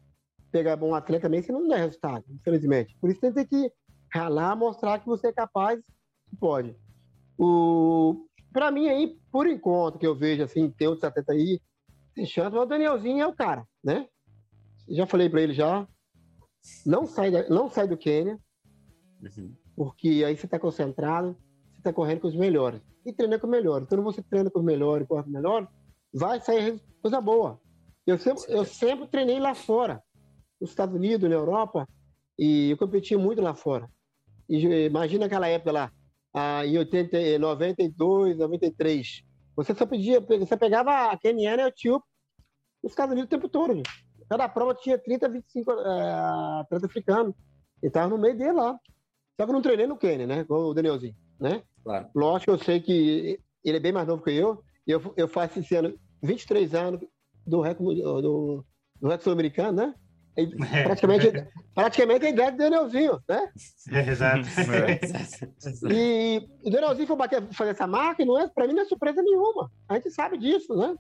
[0.50, 2.96] pegar bom atleta também se não der resultado, infelizmente.
[3.00, 3.72] Por isso tem que que
[4.12, 5.80] ralar, mostrar que você é capaz
[6.32, 6.74] e pode.
[7.38, 8.26] O...
[8.52, 11.61] Para mim aí, por enquanto, que eu vejo assim, tem outros atletas aí,
[12.14, 14.08] tem chance, mas o Danielzinho é o cara, né?
[14.88, 15.87] já falei para ele já,
[16.87, 18.38] não sai, da- não sai do Quênia,
[19.22, 19.52] Uhum.
[19.76, 21.37] porque aí você está concentrado,
[21.72, 22.80] você está correndo com os melhores.
[23.04, 23.87] E treina com os melhores.
[23.88, 25.68] Quando você treina com os melhores, corre com os melhores,
[26.12, 27.61] vai sair coisa boa.
[28.06, 30.02] Eu sempre, eu sempre treinei lá fora,
[30.61, 31.88] nos Estados Unidos, na Europa,
[32.38, 33.88] e eu competi muito lá fora.
[34.49, 35.92] E imagina aquela época lá,
[36.33, 39.23] ah, em 80, 92, 93.
[39.57, 42.07] Você só pedia, você pegava a Keniana e o Etíope
[42.83, 43.75] nos Estados Unidos o tempo todo.
[43.75, 43.90] gente.
[44.29, 45.81] Cada prova tinha 30, 25 uh,
[46.61, 47.35] atletas africanos.
[47.83, 48.79] E tava no meio dele lá.
[49.37, 50.40] Só que eu não treinei no Quênia, né?
[50.40, 51.62] Igual o Danielzinho, né?
[51.83, 52.09] Claro.
[52.14, 54.62] Lógico, eu sei que ele é bem mais novo que eu.
[54.87, 57.01] E eu, eu faço esse ano 23 anos
[57.47, 58.64] do recorde do, do,
[59.01, 59.94] do sul-americano, né?
[60.85, 63.51] Praticamente, praticamente a idade do Danielzinho, né?
[63.90, 64.46] É, exato.
[65.90, 68.87] E o Danielzinho foi bater, fazer essa marca e não é, pra mim não é
[68.87, 69.70] surpresa nenhuma.
[69.88, 70.94] A gente sabe disso, né?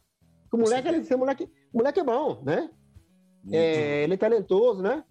[0.50, 2.70] Que o moleque, ele, o moleque, moleque é bom, né?
[3.52, 5.04] É, ele é talentoso, né?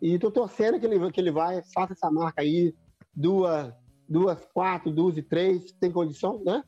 [0.00, 2.74] E tô torcendo que ele, que ele vai, faça essa marca aí,
[3.14, 3.72] duas,
[4.08, 6.62] duas, quatro, duas e três, tem condição, né?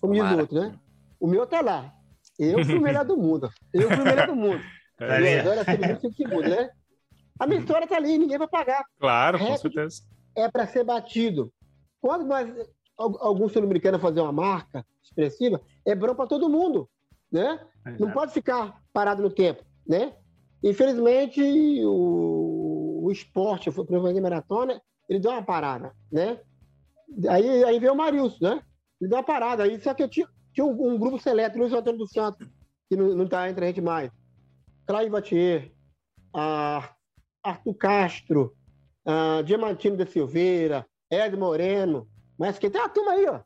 [0.00, 0.78] Como diz o outro, né?
[1.18, 1.94] O meu tá lá.
[2.38, 3.50] Eu fui o melhor do mundo.
[3.72, 4.60] Eu fui o melhor do mundo.
[4.96, 6.70] Tá Duas horas, minutos, cinco segundos, né?
[7.38, 8.84] A minha história tá ali, ninguém vai pagar.
[8.98, 10.02] Claro, com certeza.
[10.36, 11.52] É para ser batido.
[12.00, 12.48] Quando nós,
[12.96, 16.88] al- algum sul-americano fazer uma marca expressiva, é bom para todo mundo,
[17.32, 17.60] né?
[17.98, 20.14] Não pode ficar parado no tempo, né?
[20.62, 21.40] Infelizmente,
[21.84, 26.40] o, o esporte, por exemplo, a maratona, ele deu uma parada, né?
[27.28, 28.62] Aí, aí veio o Marilson, né?
[29.00, 29.64] Ele deu uma parada.
[29.64, 32.48] Aí, só que eu tinha, tinha um, um grupo seleto, Luiz Antônio dos Santos,
[32.88, 34.10] que não, não tá entre a gente mais.
[34.86, 35.72] Clay Vatier,
[36.34, 36.94] ah,
[37.42, 38.56] Arthur Castro,
[39.44, 43.40] Diamantino da Silveira, Ed Moreno, mas que tem uma turma aí, ó.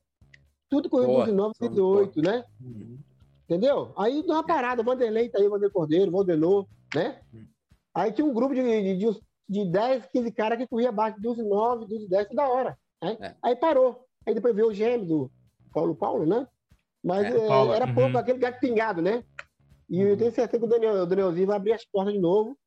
[0.70, 2.44] Tudo Boa, 19, turma 38, né?
[2.61, 2.98] Uhum.
[3.44, 3.92] Entendeu?
[3.96, 7.20] Aí deu uma parada, Vanderlei tá aí, Vander Cordeiro, Valdenor, né?
[7.94, 11.22] Aí tinha um grupo de, de, de, de 10, 15 caras que corria abaixo de
[11.22, 12.79] 12, 9, 12, 10, toda hora.
[13.03, 13.16] Né?
[13.20, 13.35] É.
[13.42, 14.05] Aí parou.
[14.27, 15.31] Aí depois veio o gêmeo do
[15.72, 16.46] Paulo Paulo, né?
[17.03, 17.72] Mas É, eh, Paulo.
[17.72, 17.94] era Uhum.
[17.94, 19.24] pouco, aquele gato pingado, né?
[19.88, 22.59] E eu tenho certeza que o, Daniel, o Danielzinho vai abrir as portas de novo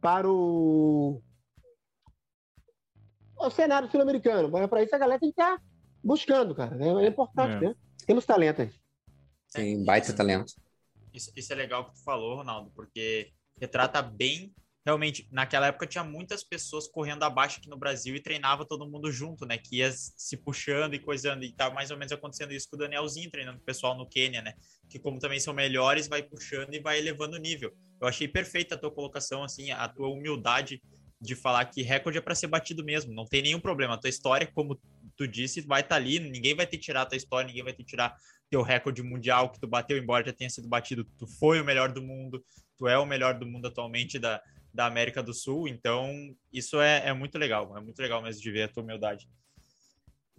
[0.00, 1.22] para o,
[3.38, 4.50] o cenário sul-americano.
[4.50, 5.62] Mas para isso a galera tem que estar
[6.02, 6.76] buscando, cara.
[6.84, 7.68] É, é importante, É.
[7.68, 7.74] né?
[8.06, 8.70] Temos talento aí.
[9.52, 10.52] Tem baita talento.
[11.12, 14.52] Isso, isso é legal que tu falou, Ronaldo, porque retrata bem.
[14.84, 19.10] Realmente, naquela época tinha muitas pessoas correndo abaixo aqui no Brasil e treinava todo mundo
[19.10, 19.56] junto, né?
[19.56, 21.42] Que ia se puxando e coisando.
[21.42, 24.42] E tá mais ou menos acontecendo isso com o Danielzinho, treinando o pessoal no Quênia,
[24.42, 24.52] né?
[24.90, 27.72] Que como também são melhores, vai puxando e vai elevando o nível.
[27.98, 30.82] Eu achei perfeita a tua colocação, assim, a tua humildade
[31.18, 33.14] de falar que recorde é para ser batido mesmo.
[33.14, 33.94] Não tem nenhum problema.
[33.94, 34.78] A tua história, como
[35.16, 36.18] tu disse, vai estar ali.
[36.18, 38.14] Ninguém vai que tirar a tua história, ninguém vai que tirar
[38.50, 41.90] teu recorde mundial que tu bateu, embora já tenha sido batido, tu foi o melhor
[41.90, 42.44] do mundo,
[42.76, 44.40] tu é o melhor do mundo atualmente da,
[44.74, 46.10] da América do Sul, então
[46.52, 49.28] isso é, é muito legal, é muito legal mesmo de ver a tua humildade.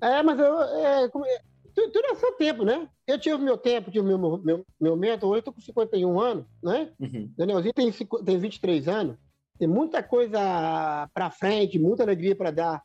[0.01, 1.39] É, mas eu, é, como é,
[1.73, 2.89] tu- tudo é seu tempo, né?
[3.07, 6.45] Eu tive meu tempo, tive meu, meu, meu momento, hoje eu tô com 51 anos,
[6.61, 6.91] né?
[6.99, 7.31] Uhum.
[7.37, 9.17] Danielzinho tem, tem 23 anos,
[9.57, 12.83] tem muita coisa para frente, muita alegria para dar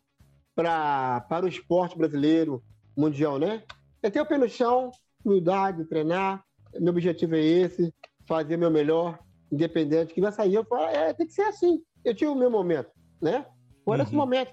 [0.54, 2.62] pra, para o esporte brasileiro
[2.96, 3.64] mundial, né?
[4.02, 4.92] É ter o pé no chão,
[5.24, 6.44] humildade, treinar.
[6.78, 7.92] Meu objetivo é esse,
[8.24, 9.18] fazer meu melhor,
[9.50, 10.14] independente.
[10.14, 11.80] Que vai sair, eu falo, é, tem que ser assim.
[12.04, 13.46] Eu tive o meu momento, né?
[13.82, 14.18] Agora esse Uhum.
[14.18, 14.52] momento.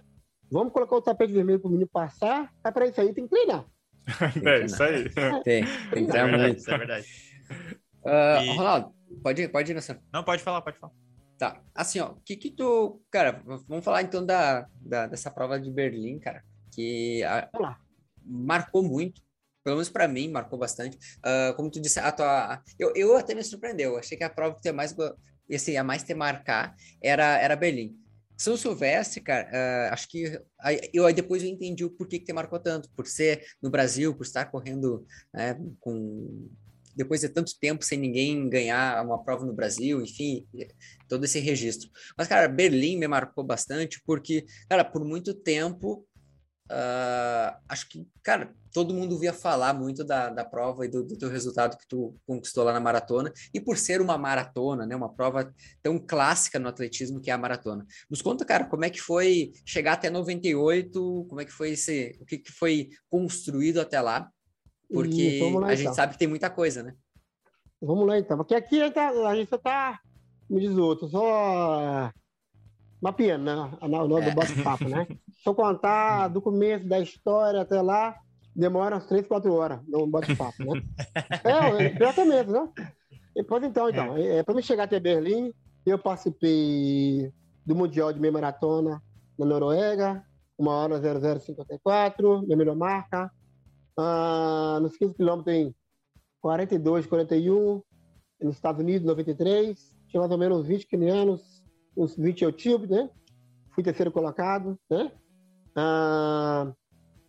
[0.49, 3.29] Vamos colocar o tapete vermelho para o menino passar, mas para isso aí tem que
[3.29, 3.65] treinar.
[4.45, 5.10] É isso aí.
[5.43, 6.57] Tem, tem que treinar muito.
[6.60, 7.05] Isso é verdade.
[8.05, 10.01] Ah, E- Ronaldo, pode ir, pode ir nessa.
[10.13, 10.93] Não, pode falar, pode falar.
[11.38, 13.01] Tá, assim, ó, o que que tu...
[13.12, 16.41] Cara, vamos falar então da, da- dessa prova de Berlim, cara,
[16.73, 17.49] que a-
[18.25, 19.21] marcou muito,
[19.67, 20.97] pelo menos pra mim, marcou bastante.
[21.21, 22.63] Ah, como tu disse, a tua...
[22.80, 24.95] Eu, eu até me surpreendeu, eu achei que a prova que ia mais,
[25.53, 27.93] assim, a mais te marcar era, era Berlim.
[28.38, 32.25] São Silvestre, cara, ah, acho que aí- eu aí depois eu entendi o porquê que
[32.25, 36.47] te marcou tanto, por ser no Brasil, por estar correndo né, com
[36.95, 40.47] depois de tanto tempo sem ninguém ganhar uma prova no Brasil, enfim,
[41.08, 41.89] todo esse registro.
[42.17, 46.07] Mas, cara, Berlim me marcou bastante porque, cara, por muito tempo,
[46.69, 51.17] ah, acho que, cara, todo mundo via falar muito da, da prova e do, do
[51.17, 53.32] teu resultado que tu conquistou lá na maratona.
[53.53, 57.38] E por ser uma maratona, né, uma prova tão clássica no atletismo que é a
[57.38, 57.86] maratona.
[58.10, 62.17] Nos conta, cara, como é que foi chegar até 98, como é que foi esse,
[62.21, 64.30] o que, que foi construído até lá?
[64.91, 65.93] Porque lá, a gente então.
[65.93, 66.93] sabe que tem muita coisa, né?
[67.82, 69.12] Vamos lá então, porque aqui a gente tá-
[69.49, 69.99] só tá,
[70.47, 72.12] como diz o outro, só
[73.01, 73.77] mapeando, né?
[73.82, 74.30] O nome É.
[74.30, 75.08] do bate-papo, né?
[75.47, 78.19] Se eu contar do começo da história até lá,
[78.53, 80.83] demora umas 3, 4 horas no bate-papo, né?
[81.79, 82.69] é, é, pior que é mesmo, né?
[83.33, 85.53] E, Pois então, então, é, para me chegar até Berlim,
[85.86, 87.31] eu participei
[87.65, 89.01] do Mundial de Meia Maratona
[89.39, 90.21] na Noruega,
[90.57, 93.31] uma hora 0054, minha melhor marca.
[93.97, 95.73] Ah, nos 15 quilômetros tem
[96.41, 97.81] 42, 41.
[98.41, 99.95] Nos Estados Unidos, 93.
[100.10, 101.63] Tinha mais ou menos uns 20 quenianos,
[101.95, 103.10] uns 20 eu tive, né?
[103.71, 105.10] Fui terceiro colocado, né?
[105.79, 106.73] Ah,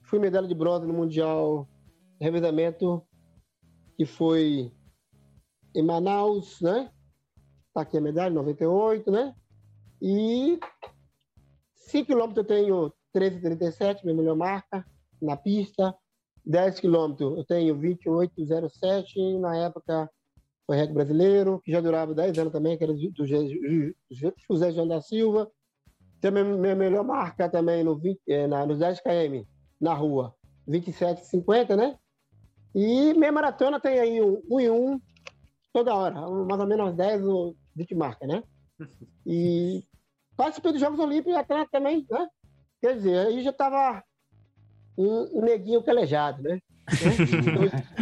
[0.04, 1.68] fui medalha de bronze no Mundial
[2.18, 3.06] de Revezamento,
[3.94, 4.72] que foi
[5.76, 6.90] em Manaus, né?
[7.74, 9.34] Tá aqui a medalha, 98, né?
[10.00, 10.58] E
[11.74, 14.82] 5 quilômetros eu tenho 13,37, minha melhor marca,
[15.20, 15.94] na pista.
[16.46, 20.10] 10 quilômetros eu tenho 28,07, na época
[20.66, 25.02] foi recorde brasileiro, que já durava 10 anos também, que era do José João da
[25.02, 25.52] Silva.
[26.20, 29.44] Tem minha, minha melhor marca também no 20, eh, na, nos 10 km
[29.80, 30.34] na rua,
[30.68, 31.96] 27,50, né?
[32.74, 35.00] E minha maratona tem aí um, um em um
[35.72, 38.42] toda hora, mais ou menos umas 10 ou 20 marcas, né?
[39.26, 39.84] E
[40.36, 42.26] participei dos Jogos Olímpicos atrás também, né?
[42.80, 44.02] Quer dizer, aí já estava
[44.96, 46.58] um, um neguinho calejado, né?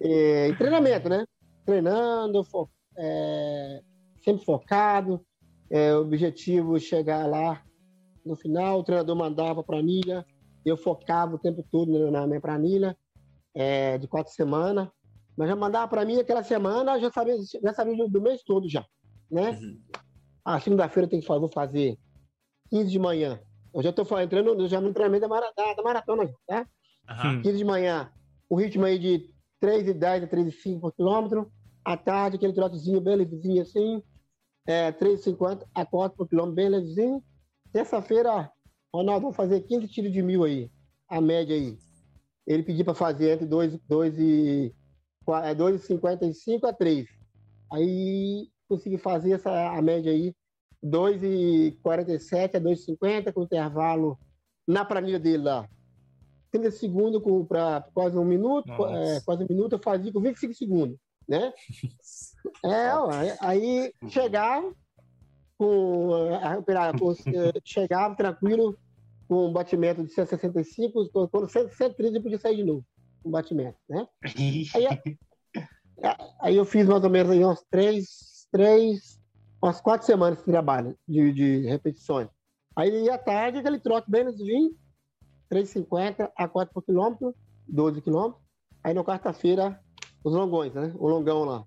[0.00, 1.24] É, e treinamento, né?
[1.64, 3.80] Treinando, fo- é,
[4.24, 5.24] sempre focado,
[5.70, 7.62] é, o objetivo é chegar lá
[8.24, 10.26] no final, o treinador mandava planilha,
[10.64, 12.96] eu focava o tempo todo na- minha planilha
[13.54, 14.88] é, de quatro semanas,
[15.36, 18.68] mas já mandava para mim aquela semana, já sabia, já sabia do, do mês todo
[18.68, 18.84] já,
[19.30, 19.50] né?
[19.50, 19.80] Uhum.
[20.44, 21.98] A segunda-feira eu tenho que fazer, vou fazer
[22.70, 23.40] 15 de manhã.
[23.74, 26.66] Eu já estou entrando já no treinamento da, mara- da- da maratona, tá?
[27.08, 27.42] Aham.
[27.42, 28.12] 15 de manhã,
[28.48, 29.30] o ritmo aí de
[29.60, 31.50] 3,10 a 3,5 por quilômetro.
[31.84, 34.02] À tarde, aquele trotezinho bem levezinho assim,
[34.66, 37.22] é, 3,50 a 4 por quilômetro, bem levezinho.
[37.72, 38.50] Terça-feira,
[38.94, 40.70] Ronaldo, vamos fazer 15 tiros de mil aí,
[41.08, 41.76] a média aí.
[42.46, 44.74] Ele pediu para fazer entre 2, 2 e
[45.24, 47.06] qua- é, 2,55 a 3.
[47.72, 50.34] Aí consegui fazer essa a média aí,
[50.82, 54.18] 2,47 a 2,50 com intervalo
[54.66, 55.68] na planilha dele lá.
[56.50, 60.96] 30 segundos para quase um minuto, é, quase um minuto eu fazia com 25 segundos,
[61.30, 61.52] né?
[62.64, 64.74] É, ué, aí chegava
[65.56, 66.08] com,
[66.98, 68.76] com eh, chegava tranquilo
[69.28, 72.84] com um batimento de 165, quando 130 eu podia sair de novo,
[73.24, 74.08] um batimento, né?
[74.36, 74.66] Aí,
[76.40, 79.20] aí eu fiz mais ou menos aí uns três, três,
[79.62, 82.28] umas quatro semanas de trabalho, de, de repetições.
[82.74, 84.74] Aí à tarde, aquele trote bem levinho,
[85.52, 87.34] 3,50 a 4 por quilômetro,
[87.68, 88.42] 12 quilômetros.
[88.82, 89.78] Aí na quarta-feira,
[90.24, 90.92] os longões, né?
[90.96, 91.64] O longão lá.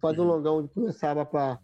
[0.00, 1.60] Faz um longão que começava para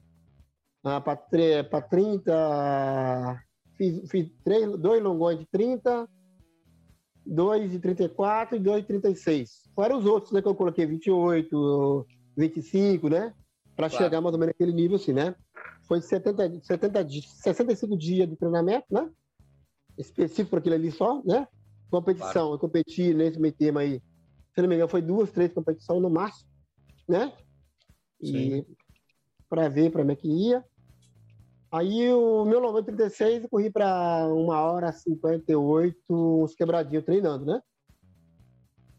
[0.83, 3.45] para 30.
[3.77, 6.09] Fiz, fiz três, dois longões de 30,
[7.27, 9.71] dois de 34 e dois de 36.
[9.75, 10.41] Fora os outros, né?
[10.41, 13.35] Que eu coloquei 28, 25, né?
[13.77, 14.05] Para Claro.
[14.05, 15.35] chegar mais ou menos naquele nível assim, né?
[15.87, 19.11] Foi 70, 70 dias, 65 dias de treinamento, né?
[19.97, 21.47] Específico para aquilo ali só, né?
[21.91, 24.03] Competição, eu competi nesse meio termo aí.
[24.55, 26.49] Se não me engano, foi duas, três competições no máximo,
[27.09, 27.33] né?
[28.21, 28.67] E
[29.49, 30.65] para ver para onde é que ia.
[31.71, 37.45] Aí o meu longão de 36 eu corri para uma hora 58, uns quebradinhos treinando,
[37.45, 37.63] né?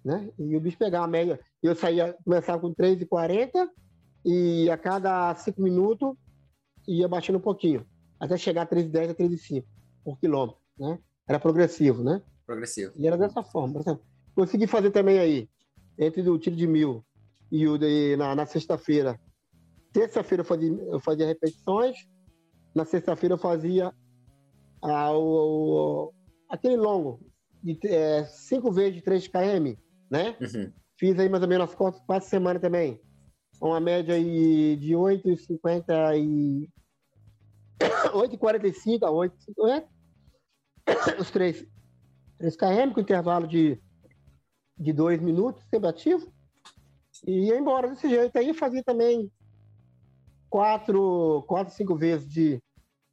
[0.04, 0.32] né?
[0.38, 1.40] E o bicho pegava a média.
[1.62, 3.68] Eu saía, começava com 3,40
[4.26, 6.16] e a cada 5 minutos
[6.88, 7.86] ia baixando um pouquinho,
[8.20, 9.66] até chegar a 3,10 a 3,5
[10.04, 10.62] por quilômetro.
[10.78, 11.00] né?
[11.28, 12.22] Era progressivo, né?
[12.46, 12.94] Progressivo.
[12.96, 13.74] E era dessa forma.
[13.74, 14.04] por exemplo.
[14.36, 15.50] Consegui fazer também aí,
[15.98, 17.04] entre o tiro de mil
[17.52, 19.20] e o de, na, na sexta-feira.
[19.92, 21.98] Terça-feira eu fazia, eu fazia repetições,
[22.76, 23.94] na sexta-feira eu fazia
[24.82, 26.13] ah, o, o-
[26.48, 27.20] aquele longo,
[27.62, 29.76] de é, cinco vezes de 3 km,
[30.10, 30.38] né?
[30.39, 30.72] Uhum.
[30.98, 33.02] Fiz aí mais ou menos as quatro, quatro semanas também.
[33.62, 36.70] Uma média aí de 8,50 e
[38.13, 39.88] 8,45 a 8,50.
[41.20, 41.65] Os três,
[42.38, 43.82] 3 km com intervalo de,
[44.80, 46.32] de dois minutos, sempre ativo.
[47.28, 48.38] E ia embora desse jeito.
[48.38, 49.30] Aí fazia também
[50.50, 52.62] quatro, quatro cinco vezes de,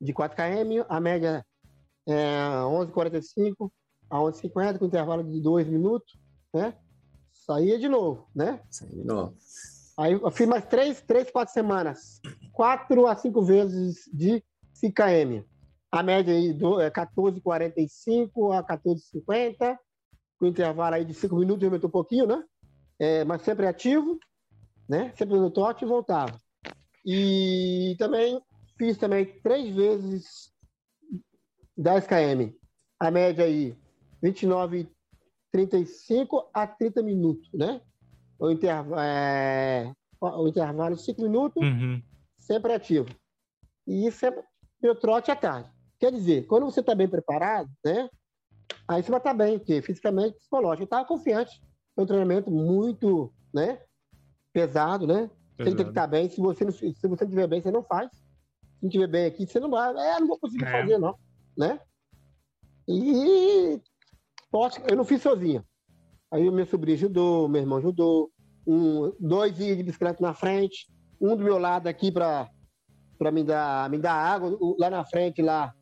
[0.01, 1.45] de 4 km, a média
[2.07, 3.71] é 11,45
[4.09, 6.17] a 11,50 com intervalo de dois minutos,
[6.55, 6.75] né?
[7.33, 8.61] Saía de novo, né?
[8.71, 9.35] Isso aí, não.
[9.99, 12.21] Aí eu fiz mais três, três, quatro semanas.
[12.53, 14.43] Quatro a cinco vezes de
[14.75, 15.45] 5 km.
[15.91, 19.79] A média aí do, é 14,45 a 14,50,
[20.39, 22.45] com intervalo aí de cinco minutos, aumentou um pouquinho, né?
[22.99, 24.19] É, mas sempre ativo,
[24.89, 25.13] né?
[25.17, 26.41] Sempre no toque e voltava.
[27.05, 28.41] E também
[28.79, 30.53] fiz também três vezes
[31.77, 32.53] 10 km.
[32.99, 33.77] A média aí
[34.23, 37.81] 29,35 a 30 minutos, né?
[38.39, 42.03] O intervalo, é, o intervalo de 5 minutos, Uhum.
[42.39, 43.09] sempre ativo.
[43.87, 44.45] E isso é
[44.83, 45.71] meu trote à tarde.
[45.99, 48.09] Quer dizer, quando você está bem preparado, né?
[48.89, 50.83] Aí você vai estar bem, porque fisicamente psicológico.
[50.83, 51.61] Eu estava confiante.
[51.95, 53.81] Foi um treinamento muito, né?
[54.53, 55.31] Pesado, né?
[55.57, 55.89] Você tem que Pesado.
[55.91, 56.29] estar bem.
[56.29, 58.11] Se você não se você não estiver bem, você não faz.
[58.13, 59.91] Se não estiver bem aqui, você não vai.
[59.97, 60.81] É, não vou conseguir É.
[60.81, 61.17] fazer, não.
[61.57, 61.81] Né?
[62.89, 63.81] E
[64.51, 65.65] posso, eu não fiz sozinho.
[66.31, 68.31] Aí o meu sobrinho ajudou, meu irmão ajudou.
[68.67, 70.87] Um, dois iam de bicicleta na frente,
[71.21, 72.51] um do meu lado aqui para
[73.33, 75.73] me dar me dar água, lá na frente lá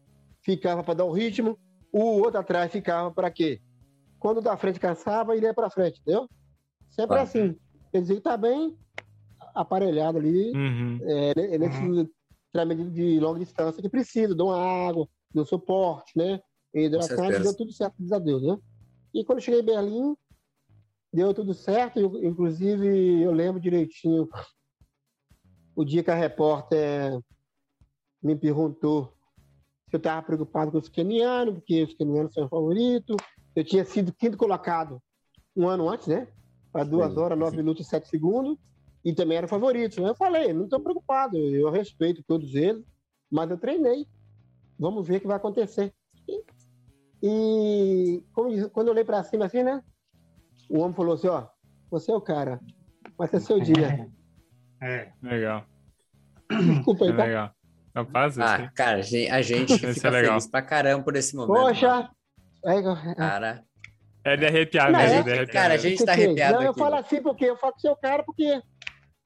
[0.43, 1.59] ficava para dar o ritmo,
[2.01, 3.61] o outro atrás ficava para quê?
[4.19, 6.29] Quando da frente cansava, ele ia para frente, entendeu?
[6.91, 7.23] Sempre Claro.
[7.23, 7.57] assim.
[7.93, 8.77] Quer dizer que tá bem
[9.55, 10.99] aparelhado ali, Uhum.
[11.03, 12.11] é, ne- nesse
[12.53, 16.41] treinamento de longa distância que precisa, dou uma água, dou suporte, né?
[16.75, 17.43] Hidratante, certeza.
[17.43, 18.59] deu tudo certo, graças a Deus, né?
[19.13, 20.17] E quando cheguei em Berlim,
[21.13, 24.29] deu tudo certo, eu- inclusive eu lembro direitinho
[25.77, 27.21] o dia que a repórter
[28.23, 29.13] me perguntou
[29.95, 33.17] eu estava preocupado com os kenianos, porque os kenianos são favoritos.
[33.55, 35.01] Eu tinha sido quinto colocado
[35.57, 36.27] um ano antes, né?
[36.73, 37.21] Para duas Sim.
[37.21, 38.59] horas, nove minutos e sete segundos.
[39.05, 40.01] E também era favorito.
[40.01, 42.83] Eu falei, não estou preocupado, eu respeito todos eles,
[43.31, 44.07] mas eu treinei.
[44.79, 45.93] Vamos ver o que vai acontecer.
[47.23, 49.83] E, como diz- quando eu olhei para cima assim, né?
[50.69, 51.47] O homem falou assim, ó,
[51.91, 52.61] você é o cara,
[53.17, 54.11] vai ser seu dia.
[54.83, 55.13] É.
[55.23, 55.65] Legal.
[56.51, 57.25] Desculpa É aí, tá?
[57.25, 57.54] legal.
[57.95, 60.33] Rapaz, Ah, assim, cara, a gente, a gente Isso fica é legal.
[60.33, 61.53] feliz pra caramba por esse momento.
[61.53, 61.69] mano.
[61.69, 62.11] Poxa!
[62.67, 63.65] É, Cara,
[64.25, 66.63] é de arrepiar Não, mesmo, é- é de arrepiar cara, a gente tá arrepiado Não,
[66.63, 66.79] eu aqui.
[66.81, 68.61] falo assim porque eu falo que seu cara, porque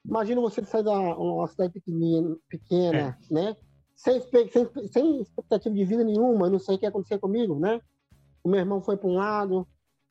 [0.05, 3.57] imagina você sair da uma cidade pequenina, pequena, né?
[3.95, 4.49] Sem, sem,
[4.93, 7.81] sem expectativa de vida nenhuma, não sei o que ia acontecer comigo, né?
[8.45, 9.67] O meu irmão foi para um lado,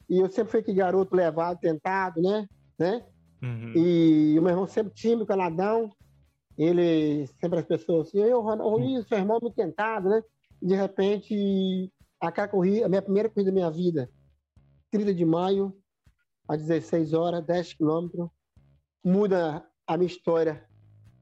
[0.09, 2.47] e eu sempre fui aquele garoto levado, tentado, né?
[2.79, 3.03] né?
[3.41, 3.73] Uhum.
[3.75, 5.91] E o meu irmão sempre tímido, caladão.
[6.57, 10.23] Ele sempre as pessoas assim, eu, Ronaldo, seu irmão muito tentado, né?
[10.61, 14.09] De repente, aquela corrida, a minha primeira corrida da minha vida,
[14.91, 15.77] 30 de maio,
[16.47, 18.29] às 16 horas, 10 quilômetros,
[19.03, 20.65] muda a minha história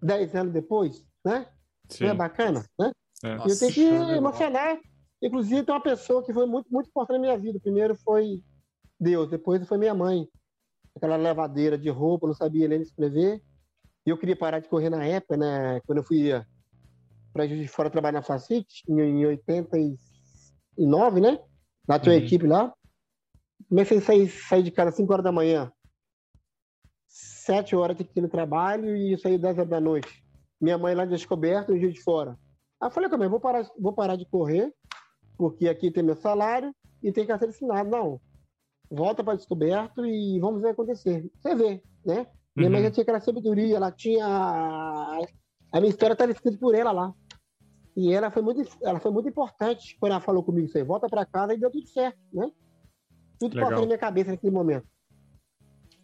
[0.01, 1.47] 10 anos depois, né?
[1.89, 2.05] Sim.
[2.05, 2.91] Não é bacana, né?
[3.23, 3.35] É.
[3.35, 4.79] Eu tenho que emocionar.
[5.21, 7.59] Inclusive, tem uma pessoa que foi muito, muito importante na minha vida.
[7.59, 8.43] Primeiro foi
[8.99, 10.27] Deus, depois foi minha mãe.
[10.95, 13.41] Aquela levadeira de roupa, não sabia ler nem escrever.
[14.05, 15.79] E eu queria parar de correr na época, né?
[15.85, 16.29] Quando eu fui
[17.33, 21.39] para Juiz de Fora trabalhar na Facite, em, em 89, né?
[21.87, 22.25] Lá tinha uma Uhum.
[22.25, 22.73] equipe lá.
[23.67, 25.71] Comecei a sair, sair de casa às 5 horas da manhã.
[27.07, 30.23] 7 horas tinha que ir no trabalho e saí 10 horas da noite.
[30.59, 32.37] Minha mãe lá de descoberto, em Juiz de Fora.
[32.81, 34.73] Aí eu falei com a minha mãe, vou parar, vou parar de correr,
[35.37, 37.89] porque aqui tem meu salário e tem carteira assinada.
[37.89, 38.19] Não.
[38.89, 41.29] Volta para descoberto e vamos ver que acontecer.
[41.39, 42.27] Você vê, né?
[42.55, 42.85] Minha mãe Uhum.
[42.85, 44.25] já tinha aquela sabedoria, ela tinha.
[44.25, 47.13] A minha história estava escrita por ela lá.
[47.97, 50.83] E ela foi muito, ela foi muito importante quando ela falou comigo isso aí.
[50.83, 52.49] Volta para casa e deu tudo certo, né?
[53.39, 53.69] Tudo Legal.
[53.69, 54.85] passou na minha cabeça naquele momento.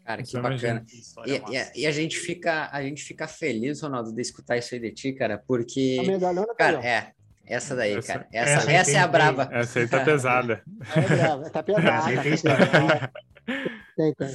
[0.05, 0.73] Cara, que imagino.
[0.79, 0.85] bacana.
[1.25, 4.79] E, e- e a gente fica, a gente fica feliz, Ronaldo, de escutar isso aí
[4.81, 7.13] de ti, cara, porque, A medalhona tá cara, é
[7.45, 9.49] essa daí, Essa- cara, essa, essa essa, é a brava.
[9.51, 10.63] Essa aí tá pesada.
[10.95, 12.07] É brava, tá pesada.
[12.23, 13.11] Tem história.
[13.95, 14.29] Tem, tem.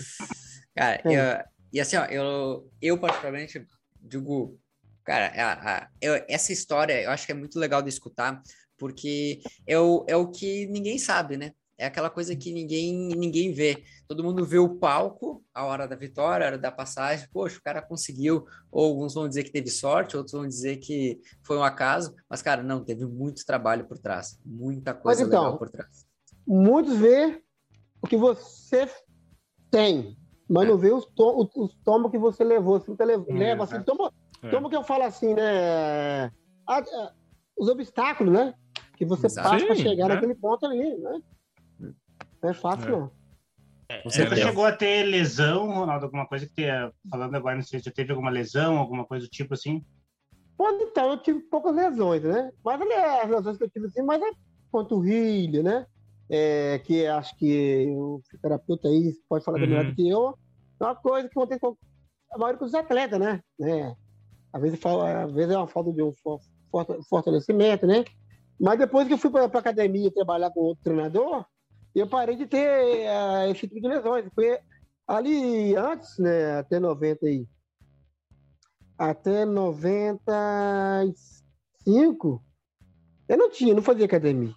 [0.74, 1.40] Cara, É.
[1.40, 3.66] eu- e assim, ó, eu, eu particularmente
[4.00, 4.58] digo,
[5.04, 8.42] cara, a- a- eu- essa história eu acho que é muito legal de escutar,
[8.78, 11.52] porque é o, é o que ninguém sabe, né?
[11.78, 13.84] É aquela coisa que ninguém ninguém vê.
[14.08, 17.28] Todo mundo vê o palco, a hora da vitória, a hora da passagem.
[17.30, 18.46] Poxa, o cara conseguiu.
[18.70, 22.14] Ou alguns vão dizer que teve sorte, outros vão dizer que foi um acaso.
[22.30, 24.38] Mas, cara, não, teve muito trabalho por trás.
[24.42, 26.06] Muita coisa Mas, então, legal por trás.
[26.46, 27.42] Muitos vê
[28.00, 28.88] o que você
[29.70, 30.16] tem,
[30.48, 30.70] mas É.
[30.70, 32.78] não vê os, to os tomos que você levou.
[32.80, 33.64] Você leva, Hum, leva é.
[33.64, 34.48] assim, toma, É.
[34.50, 36.26] toma que eu falo assim, né?
[36.66, 37.12] Ah, ah,
[37.56, 38.54] os obstáculos, né?
[38.96, 39.48] Que você Exato.
[39.50, 40.14] passa para chegar né?
[40.14, 41.20] naquele ponto ali, né?
[42.42, 42.90] Não é fácil, É.
[42.92, 43.10] não.
[44.04, 44.42] Você certeza.
[44.42, 46.06] chegou a ter lesão, Ronaldo?
[46.06, 49.26] Alguma coisa que tenha, falando agora, não sei se já teve alguma lesão, alguma coisa
[49.26, 49.84] do tipo assim?
[50.58, 52.50] Pode então, eu tive poucas lesões, né?
[52.64, 54.30] Mas as lesões que eu tive assim, mas é
[54.72, 55.86] panturrilha, né?
[56.28, 59.66] É, que acho que o fisioterapeuta aí pode falar Uhum.
[59.66, 60.36] melhor do que eu.
[60.80, 61.76] É uma coisa que acontece com
[62.32, 63.40] a maioria dos atletas, né?
[63.58, 63.94] né?
[64.52, 68.04] Às, vezes, às vezes é uma falta de um for- forta- fortalecimento, né?
[68.60, 71.44] Mas depois que eu fui para a academia trabalhar com outro treinador,
[71.94, 72.58] eu parei de ter
[73.06, 74.24] eh, esse tipo de lesões.
[74.34, 74.58] Porque
[75.06, 77.46] ali antes, né, até 90 e
[78.98, 82.42] até 95,
[83.28, 84.54] eu não tinha, não fazia academia.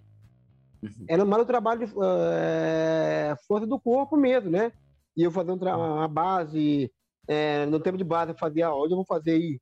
[0.81, 1.05] Uhum.
[1.07, 4.71] Era mais o trabalho de eh, força do corpo mesmo, né?
[5.15, 6.91] E eu fazia um tra- uma base,
[7.27, 9.59] eh, no tempo de base eu fazia, hoje eu vou fazer aí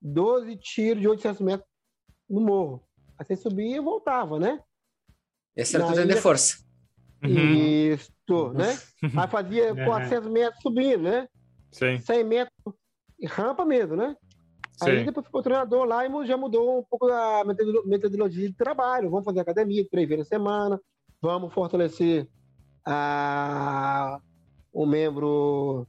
[0.00, 1.68] 12 tiros de 800 metros
[2.28, 2.82] no morro.
[3.18, 4.60] Aí você subia e voltava, né?
[5.56, 6.64] Esse era o Daí- treino de força.
[7.22, 7.54] Uhum.
[7.92, 8.78] Isso, né?
[9.16, 9.84] Aí fazia Uhum.
[9.84, 11.28] 400 metros subindo, né?
[11.70, 12.74] Sim, 100 metros,
[13.26, 14.16] rampa mesmo, né?
[14.82, 15.04] Aí sim.
[15.04, 19.10] depois ficou o treinador lá e já mudou um pouco a metodolo- metodologia de trabalho.
[19.10, 20.80] Vamos fazer academia três vezes na semana,
[21.22, 22.28] vamos fortalecer
[22.84, 24.20] a,
[24.72, 25.86] o membro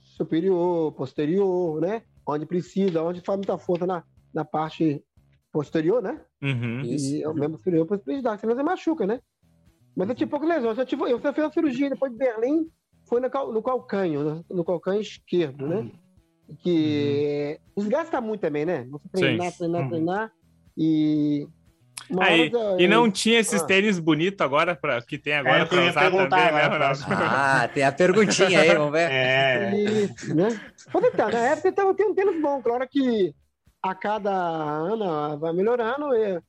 [0.00, 2.02] superior, posterior, né?
[2.26, 5.04] Onde precisa, onde faz muita força na, na parte
[5.52, 6.20] posterior, né?
[6.42, 6.82] Uhum.
[6.84, 9.20] E o membro superior para precisar, senão você machuca, né?
[9.94, 10.78] Mas eu tive poucas lesões.
[10.78, 12.66] Eu, tive, eu fiz uma cirurgia depois de Berlim,
[13.06, 15.90] foi no, cal- no calcanho, no, no calcanho esquerdo, né?
[16.62, 18.86] Que desgasta muito também, né?
[18.90, 19.56] Você treinar, Sim.
[19.58, 19.88] treinar, Uhum.
[19.88, 20.32] treinar
[20.76, 21.48] e.
[22.20, 23.66] Aí, hora, E não tinha esses Ah.
[23.66, 27.04] tênis bonitos agora pra, que tem agora É, eu pra usar também, né, agora, Ronaldo?
[27.08, 29.10] Ah, tem a perguntinha aí, vamos ver.
[29.10, 30.48] É, Isso, né?
[30.94, 33.34] Então, na época então, tem um tênis bom, claro que
[33.82, 36.12] a cada ano vai melhorando.
[36.14, 36.40] É,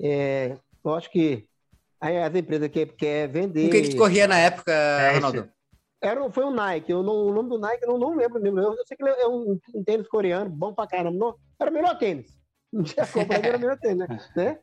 [0.00, 1.44] é, eu acho que
[2.00, 3.66] aí as empresas que quer vender.
[3.66, 5.48] O que, que tu corria na época, É, Ronaldo?
[6.00, 6.90] Era, foi um Nike.
[6.92, 8.58] Eu não, o nome do Nike eu não, não lembro mesmo.
[8.58, 11.18] Eu, eu sei que ele é um, um tênis coreano, bom pra caramba.
[11.18, 12.38] Não, era o melhor tênis.
[12.70, 13.02] Não tinha
[13.42, 14.58] era o melhor tênis, né?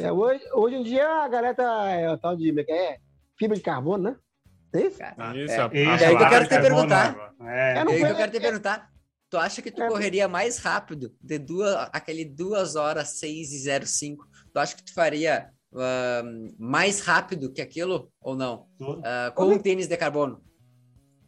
[0.00, 0.12] né?
[0.12, 1.90] Hoje, hoje em dia a galera tá.
[1.90, 2.54] É, o tal de.
[2.60, 2.98] é É
[3.36, 4.16] fibra de carbono, né?
[4.72, 4.98] É isso?
[4.98, 5.60] Cara, Isso, é.
[5.60, 7.34] a- Isso, E aí que eu quero te é perguntar.
[7.40, 7.44] é.
[7.72, 8.90] É, E aí que eu quero te perguntar.
[9.28, 9.88] Tu acha que tu É.
[9.88, 14.24] correria mais rápido de duas, aquele 2 horas 6 e 05?
[14.52, 16.22] Tu acha que tu faria ah,
[16.56, 18.68] mais rápido que aquilo ou não?
[19.02, 20.40] Ah, com um tênis de carbono?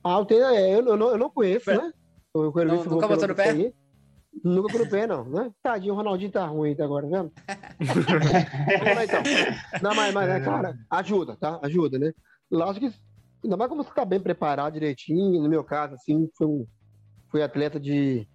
[0.08, 1.90] Ah, o tênis, é, eu, eu não, eu não conheço, né?
[2.32, 3.50] Eu quero Não- eu nunca botou no pé?
[3.50, 3.74] aí.
[4.44, 5.50] Nunca pôr no pé, não, né?
[5.60, 7.32] Tadinho, o Ronaldinho tá ruim até agora, vendo?
[7.80, 9.22] Vamos lá, então.
[9.82, 11.58] Não, mas, mas, é, cara, ajuda, tá?
[11.60, 12.12] Ajuda, né?
[12.48, 12.96] Lógico que,
[13.42, 16.66] ainda mais como você tá bem preparado direitinho, no meu caso, assim, foi um,
[17.28, 18.28] fui atleta de,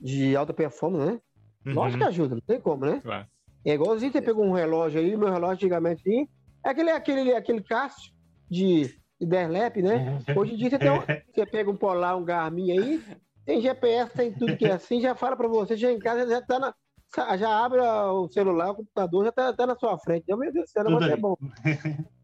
[0.00, 1.20] de alta performance, né?
[1.64, 3.00] Lógico que Uhum, ajuda, não tem como, né?
[3.00, 3.26] claro.
[3.64, 6.28] É igualzinho você pegou um relógio aí, meu relógio antigamente, assim,
[6.64, 8.12] é aquele, aquele, aquele Cássio
[8.48, 9.94] de, de 10 lap, né?
[10.38, 11.02] Hoje em dia você, tem um-
[11.34, 13.02] você pega um Polar, um Garmin aí,
[13.44, 16.42] tem GPS, tem tudo que é assim, já fala pra você, já em casa, já
[16.42, 16.74] tá na.
[17.38, 20.24] Já abre o celular, o computador, já tá, tá na sua frente.
[20.28, 21.36] Meu Deus do céu, mas é bom.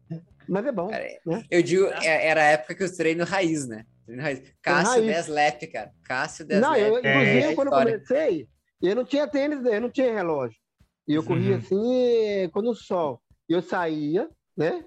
[0.47, 0.89] Mas é bom.
[0.89, 1.43] Cara, né?
[1.49, 3.85] Eu digo, é- era a época que eu treino raiz, né?
[4.05, 4.53] Treino raiz.
[4.61, 5.05] Cássio raiz.
[5.05, 5.91] 10 lap, cara.
[6.03, 8.47] Cássio 10 Não, eu, inclusive, É quando eu comecei,
[8.81, 10.57] eu não tinha tênis, eu não tinha relógio.
[11.07, 11.57] E eu corria Uhum.
[11.59, 13.21] assim, quando o sol.
[13.47, 14.83] Eu saía, né?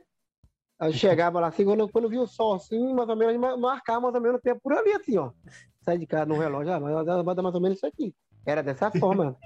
[0.78, 3.56] Aí chegava lá assim, quando, quando eu via o sol assim, mais ou menos, ma-
[3.56, 5.30] marcar mais ou menos o tempo por ali, assim, ó.
[5.82, 6.80] Sai de casa no relógio, ah,
[7.24, 8.14] mas mais ou menos isso aqui.
[8.44, 9.36] Era dessa forma.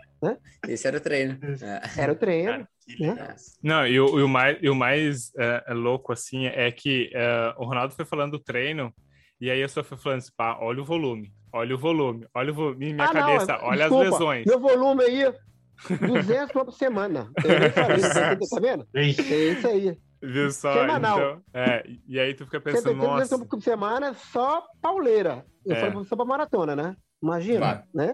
[0.66, 1.39] Esse era o treino.
[1.62, 2.03] É.
[2.03, 2.51] Era o treino.
[2.53, 2.68] Cara,
[2.99, 3.37] né?
[3.62, 7.11] Não, e o, e o mais, e o mais é, é louco, assim, é que
[7.14, 8.93] é, o Ronaldo foi falando do treino,
[9.41, 12.51] e aí eu só fui falando assim, pá, olha o volume, olha o volume, olha
[12.53, 14.47] o volume, minha Ah, não, cabeça, é- olha desculpa, as lesões.
[14.47, 15.35] Meu volume aí,
[16.07, 17.31] 200 por semana.
[17.45, 18.03] Eu nem falei,
[18.49, 18.87] tá, vendo?
[18.95, 19.99] É isso aí.
[20.23, 20.73] Viu só?
[20.75, 21.16] Semanal.
[21.18, 23.07] Então, é, e aí tu fica pensando, 180
[23.37, 25.45] nossa, por semana, só pauleira.
[25.64, 25.81] Eu É.
[25.91, 26.97] falo só pra maratona, né?
[27.23, 27.83] Imagina, Claro.
[27.95, 28.12] né?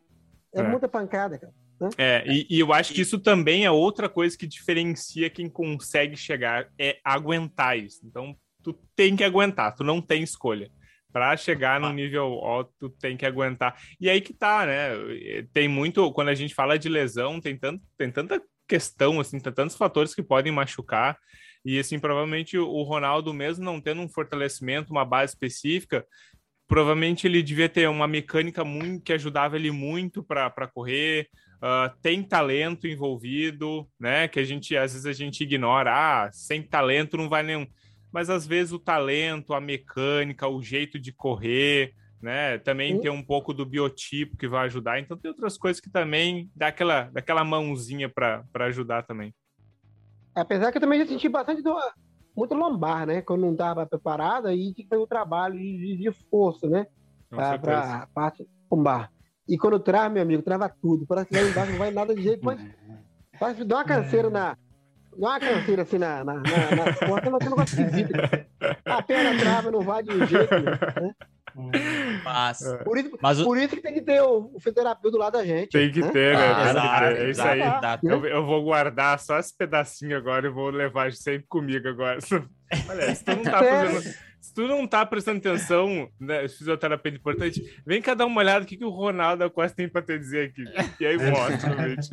[0.55, 0.63] É, É.
[0.63, 1.53] muita pancada, cara.
[1.99, 6.17] É, e, e eu acho que isso também é outra coisa que diferencia quem consegue
[6.17, 8.01] chegar, é aguentar isso.
[8.07, 10.71] Então, tu tem que aguentar, tu não tem escolha.
[11.13, 13.79] Para chegar no nível alto, tu tem que aguentar.
[14.01, 14.91] E aí que tá, né?
[15.53, 19.53] Tem muito, quando a gente fala de lesão, tem, tanto, tem tanta questão, assim, tem
[19.53, 21.19] tantos fatores que podem machucar.
[21.67, 26.07] E, assim, provavelmente o Ronaldo, mesmo não tendo um fortalecimento, uma base específica,
[26.69, 31.29] provavelmente ele devia ter uma mecânica muito que ajudava ele muito para correr.
[31.57, 34.29] Uh, tem talento envolvido, né?
[34.29, 35.93] Que a gente às vezes a gente ignora.
[35.93, 37.67] Ah, sem talento não vai nenhum.
[38.13, 42.59] Mas às vezes o talento, a mecânica, o jeito de correr, né?
[42.59, 45.01] Também tem um pouco do biotipo que vai ajudar.
[45.01, 49.35] Então tem outras coisas que também dá aquela, daquela mãozinha para ajudar também.
[50.37, 51.75] Apesar que eu também já senti bastante do,
[52.37, 53.23] muito lombar, né?
[53.23, 56.87] Quando não estava preparado, aí tinha que fazer o um trabalho de, de força, né?
[57.31, 59.11] Para a parte lombar.
[59.49, 61.07] E quando trava, meu amigo, trava tudo.
[61.07, 62.61] Parece que lá embaixo não vai nada de jeito, mas
[63.41, 64.57] parece que dá uma canseira na.
[65.19, 68.13] Dá uma canseira assim na, na, na, nas costas, não tem um negócio esquisito.
[68.85, 71.15] A perna trava, não vai de jeito, né?
[72.25, 72.77] Mas, é.
[72.79, 75.45] por, isso, mas por isso que tem que ter o, o fisioterapeuta do lado da
[75.45, 75.71] gente.
[75.71, 76.11] Tem que né?
[76.11, 76.53] ter, né?
[76.55, 77.61] Ah, exato, É isso aí.
[78.03, 82.19] Eu, eu, vou guardar só esse pedacinho agora e vou levar sempre comigo agora.
[82.89, 84.15] Olha, se tu não tá fazendo,
[84.47, 88.69] se tu não tá prestando atenção, né, fisioterapeuta importante, vem cá dar uma olhada o
[88.69, 90.65] que, que o Ronaldo Costa tem para te dizer aqui.
[91.01, 92.11] E aí mostra no vídeo.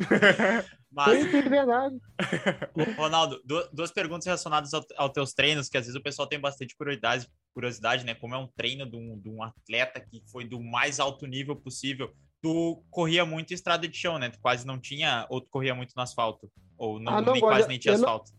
[0.90, 1.22] Mas...
[1.22, 1.96] Sim, verdade.
[2.98, 3.40] Ronaldo,
[3.72, 7.28] duas perguntas relacionadas aos ao teus treinos, que às vezes o pessoal tem bastante curiosidade,
[7.54, 8.16] curiosidade, né?
[8.16, 11.54] Como é um treino de um, de um atleta que foi do mais alto nível
[11.54, 12.12] possível.
[12.42, 14.28] Tu corria muito em estrada de chão, né?
[14.28, 16.50] Tu quase não tinha, ou tu corria muito no asfalto?
[16.76, 18.32] Ou não, ah, não nem, quase nem tinha eu asfalto?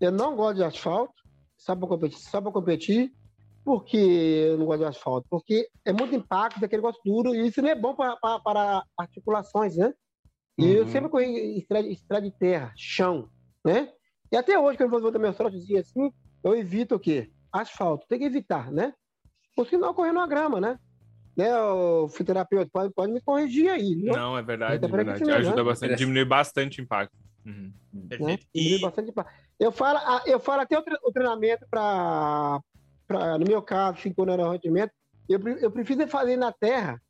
[0.00, 1.22] Não, eu não gosto de asfalto,
[1.58, 3.12] só para competir, só para competir.
[3.64, 5.26] Por que eu não gosto de asfalto?
[5.30, 9.92] Porque é muito impacto daquele negócio duro e isso não é bom para, articulações, né?
[10.58, 10.72] E uhum.
[10.72, 13.28] eu sempre corri estrada, estrada de terra, chão,
[13.64, 13.90] né?
[14.30, 17.30] E até hoje, quando eu vou dar meu trotezinho assim, eu evito o quê?
[17.52, 18.06] Asfalto.
[18.08, 18.92] Tem que evitar, né?
[19.54, 20.78] Por sinal, correr na grama, né?
[21.36, 21.56] né?
[21.60, 23.94] O fisioterapeuta pode, pode me corrigir aí.
[23.96, 25.30] Não, não é verdade, é verdade.
[25.30, 25.62] Ajuda né?
[25.62, 27.16] bastante, diminui bastante o impacto.
[27.44, 27.72] Uhum.
[27.92, 28.38] Né?
[28.54, 28.80] E...
[28.80, 29.32] bastante impacto.
[29.58, 32.60] Eu falo, eu falo até o treinamento para,
[33.12, 34.92] no meu caso, cinco anos de rendimento,
[35.28, 37.00] eu, eu prefiro fazer na terra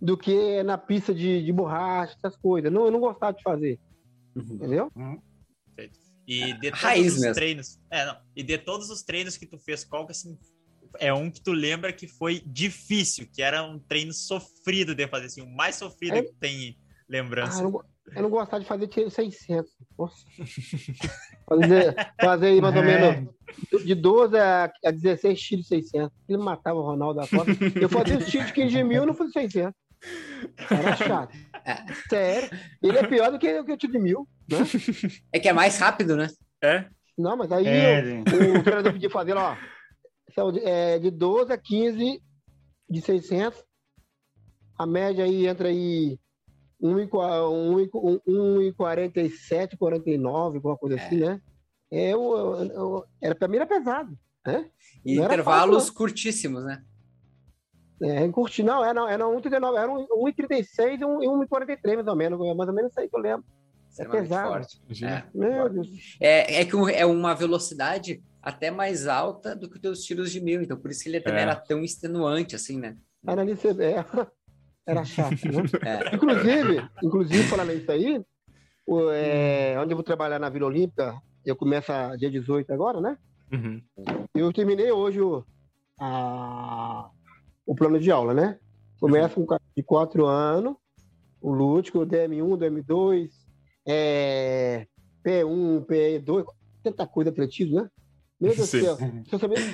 [0.00, 2.72] do que na pista de, de borracha, essas coisas.
[2.72, 3.80] Não, eu não gostava de fazer.
[4.34, 4.54] Uhum.
[4.54, 4.92] Entendeu?
[4.94, 5.20] Uhum.
[6.26, 7.34] E de todos Raiz os mesmo.
[7.34, 7.80] treinos.
[7.90, 10.38] É, não, e de todos os treinos que tu fez, qual que assim,
[10.98, 15.26] é um que tu lembra que foi difícil, que era um treino sofrido de fazer,
[15.26, 16.22] assim, o mais sofrido é...
[16.22, 17.66] que tem lembrança?
[17.66, 19.70] Ah, eu, não, gostava de fazer tiro 600.
[19.98, 20.16] Nossa.
[21.48, 22.86] fazer, fazer aí mais ou é.
[22.86, 23.34] menos
[23.84, 26.10] de 12 a, a 16 tiros 600.
[26.28, 27.52] Ele matava o Ronaldo da Costa.
[27.80, 29.74] Eu fazia os tiros de 15 mil, não fazia 600.
[30.70, 31.36] Era chato.
[31.64, 31.92] É.
[32.08, 32.50] Sério.
[32.82, 34.28] Ele é pior do que, que o tiro de mil.
[34.48, 34.58] Né?
[35.32, 36.28] É que é mais rápido, né?
[36.62, 36.86] É.
[37.16, 39.56] Não, mas aí é, o, o treinador pediu fazer, ó.
[40.62, 42.22] É de 12 a 15
[42.88, 43.64] de 600.
[44.78, 46.18] A média aí entra aí
[46.82, 51.04] 1,47, 49, alguma coisa é.
[51.04, 51.40] assim, né?
[51.90, 54.16] É, eu, eu, eu, era, pra mim era pesado.
[54.46, 54.70] Né?
[55.04, 56.84] E intervalos fácil, curtíssimos, né?
[58.00, 62.74] É, curti, não, era, era 1,39, era 1,36 e 1,43, mais ou menos, mais ou
[62.74, 63.44] menos isso aí que eu lembro.
[63.98, 64.48] É pesado.
[64.48, 64.80] Forte.
[65.04, 65.24] É.
[65.34, 65.88] Meu Deus.
[66.20, 70.40] É, é que é uma velocidade até mais alta do que os teus tiros de
[70.40, 71.42] mil, então por isso que ele também é.
[71.42, 72.96] era tão extenuante, assim, né?
[73.26, 74.04] Era, ali, é,
[74.88, 75.62] era chato, né?
[75.84, 76.14] É.
[76.16, 78.24] Inclusive, inclusive, falando isso aí,
[78.86, 83.18] o, é, onde eu vou trabalhar na Vila Olímpica, eu começo dia 18 agora, né?
[83.52, 83.82] Uhum.
[84.34, 85.44] Eu terminei hoje o,
[86.00, 87.10] a,
[87.66, 88.58] o plano de aula, né?
[88.98, 90.74] Começa com de quatro anos,
[91.40, 93.30] o lúdico, o DM1, DM2,
[93.86, 94.86] é,
[95.24, 96.44] P1, P2,
[96.82, 97.90] tanta coisa atletismo, né?
[98.40, 98.96] Meu Deus do céu.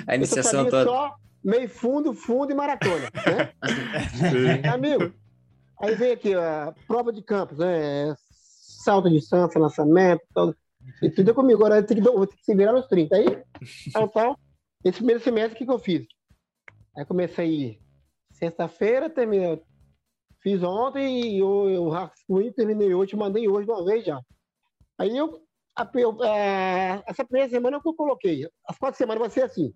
[0.05, 0.83] A iniciação toda.
[0.83, 4.67] Só meio fundo, fundo e maratona, né?
[4.73, 5.13] Amigo,
[5.79, 8.15] aí vem aqui a prova de campos, né?
[8.83, 10.57] Salto de distância, lançamento, todo,
[11.03, 11.59] e tudo é comigo.
[11.59, 13.15] Agora eu tenho que, vou ter que se virar nos 30.
[13.15, 13.43] Aí,
[13.93, 14.39] tal, tal.
[14.83, 16.07] Esse primeiro semestre, o que, que eu fiz?
[16.97, 17.79] Aí comecei
[18.31, 19.61] sexta-feira, terminei.
[20.41, 24.19] Fiz ontem e eu, eu rascunho, terminei hoje, mandei hoje de uma vez já.
[24.97, 25.41] Aí eu,
[25.75, 29.73] a, eu é, essa primeira semana eu coloquei, as quatro semanas vai ser assim.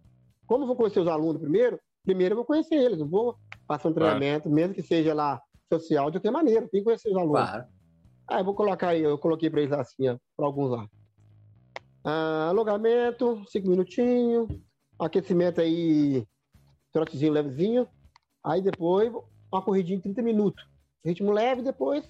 [0.50, 3.89] Como eu vou conhecer os alunos primeiro, primeiro eu vou conhecer eles, eu vou passar
[3.89, 4.56] um treinamento, claro.
[4.56, 5.41] mesmo que seja lá
[5.72, 7.39] social, de qualquer maneira, tem que conhecer os alunos.
[7.39, 7.66] Claro.
[8.28, 10.88] Aí eu vou colocar aí, eu coloquei para eles assim, para alguns lá.
[12.04, 14.50] Ah, alongamento, cinco minutinhos,
[15.00, 16.26] aquecimento aí,
[16.91, 17.88] trotezinho levezinho,
[18.43, 19.12] Aí depois,
[19.52, 20.66] uma corridinha de 30 minutos.
[21.06, 22.10] Ritmo leve, depois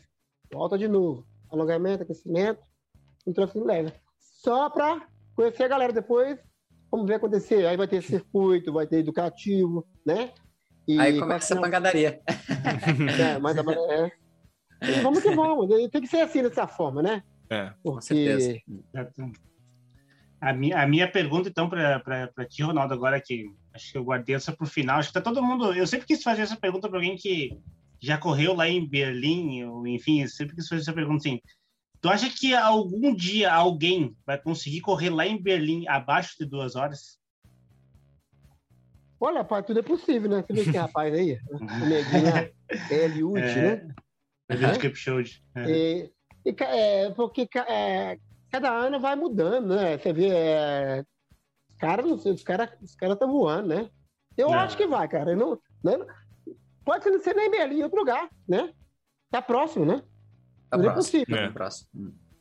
[0.52, 1.26] volta de novo.
[1.52, 2.62] Alongamento, aquecimento,
[3.26, 3.94] um trocinho leve.
[4.18, 6.40] Só para conhecer a galera depois.
[6.92, 7.66] Vamos ver acontecer.
[7.66, 10.32] Aí vai ter circuito, vai ter educativo, né?
[10.88, 12.20] E aí começa a pancadaria.
[13.20, 14.12] É, mas a, é.
[14.82, 15.68] E vamos que vamos.
[15.92, 17.24] Tem que ser assim dessa forma, né?
[17.50, 17.72] É.
[17.84, 18.60] Com certeza.
[18.94, 19.32] Porque
[20.42, 24.36] A minha, a minha pergunta, então, para ti, Ronaldo, agora que acho que eu guardei
[24.36, 25.00] essa para o final.
[25.00, 25.74] Acho que tá todo mundo.
[25.74, 27.58] Eu sempre quis fazer essa pergunta para alguém que
[28.02, 31.40] já correu lá em Berlim, ou enfim, eu sempre quis fazer essa pergunta assim.
[32.02, 36.76] Tu acha que algum dia alguém vai conseguir correr lá em Berlim abaixo de duas
[36.76, 37.20] horas?
[39.20, 40.41] Olha, pai, tudo é possível, né?
[40.43, 42.54] Você vê esse rapaz aí, o neguinho
[42.89, 43.56] Eliud, É.
[43.86, 43.95] né?
[44.50, 44.80] Eliud É.
[44.80, 45.43] Kipchoge.
[45.56, 45.70] É.
[45.70, 46.14] E,
[46.45, 48.18] e é, porque é,
[48.50, 49.97] cada ano vai mudando, né?
[49.97, 51.04] Você vê, é,
[51.70, 53.89] os caras não sei, os caras os cara estão voando, né?
[54.38, 54.58] Eu É.
[54.58, 55.36] acho que vai, cara.
[55.36, 56.08] Não, não-
[56.86, 58.74] pode ser- nem em Berlim, outro lugar, né?
[59.30, 60.02] Tá próximo, né?
[60.70, 61.48] Tá Tudo é possível, É.
[61.48, 61.90] Tá próximo.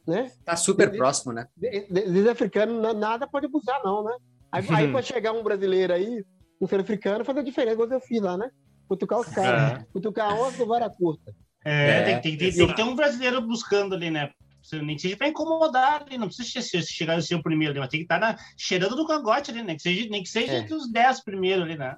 [0.07, 0.33] né?
[0.45, 1.47] Tá super Ele- próximo, né?
[1.57, 4.17] De- de- Desde africano, na- nada pode abusar, não, né?
[4.51, 6.25] Aí, aí pode chegar um brasileiro aí,
[6.61, 8.51] um sul-africano, fazer diferença, igual eu fiz lá, né?
[8.89, 9.85] Cutucar os caras.
[9.93, 11.35] Cutucar a onça do vara curta.
[11.65, 14.31] É, É, tem, tem- tem- tem que ter um brasileiro buscando ali, né?
[14.73, 17.81] Nem que seja para incomodar ali, não precisa ser- chegar a ser o primeiro ali,
[17.81, 19.75] mas tem que estar na- cheirando do cangote ali, né?
[19.75, 20.59] Que seja, nem que seja É.
[20.59, 21.97] entre os 10 primeiros ali, né?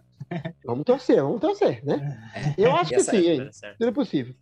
[0.64, 2.54] Vamos torcer, vamos torcer, né?
[2.56, 3.44] Eu acho que sim?
[3.44, 3.78] Tá certo.
[3.78, 4.34] Tudo é possível.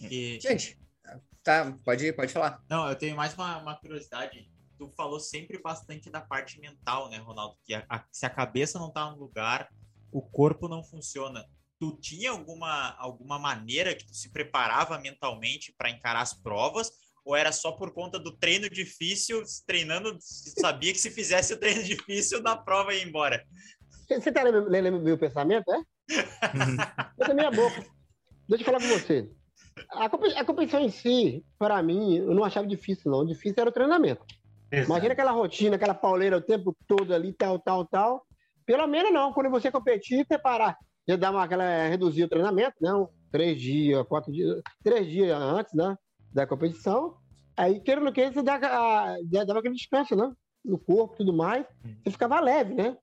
[0.00, 0.78] E- Gente,
[1.42, 2.62] tá, pode, pode falar.
[2.68, 4.50] Não, eu tenho mais uma, uma curiosidade.
[4.78, 7.56] Tu falou sempre bastante da parte mental, né, Ronaldo?
[7.64, 9.68] Que a- a- se a cabeça não tá no lugar,
[10.10, 11.44] o corpo não funciona.
[11.78, 16.90] Tu tinha alguma, alguma maneira que tu se preparava mentalmente para encarar as provas?
[17.24, 21.82] Ou era só por conta do treino difícil, treinando, sabia que se fizesse o treino
[21.84, 23.44] difícil, na prova ia embora?
[24.08, 25.82] Você tá lendo lendo meu pensamento, é?
[27.20, 27.84] Essa é minha boca.
[28.48, 29.30] Deixa eu falar com você.
[29.90, 33.20] A, a competição em si, para mim, eu não achava difícil, não.
[33.20, 34.24] O difícil era o treinamento.
[34.86, 38.22] Imagina aquela rotina, aquela pauleira o tempo todo ali, tal, tal, tal.
[38.64, 39.32] Pelo menos não.
[39.32, 40.76] Quando você competir, você parar.
[41.08, 43.08] Já dá uma, aquela, reduzir o treinamento, não?
[43.32, 45.96] Três dias, quatro dias, três dias antes, né?
[46.32, 47.16] Da competição.
[47.56, 50.30] Aí, querendo ou não queira, você dá, a- dava aquele descanso, né?
[50.64, 51.66] No corpo e tudo mais.
[52.04, 52.96] Você ficava leve, né?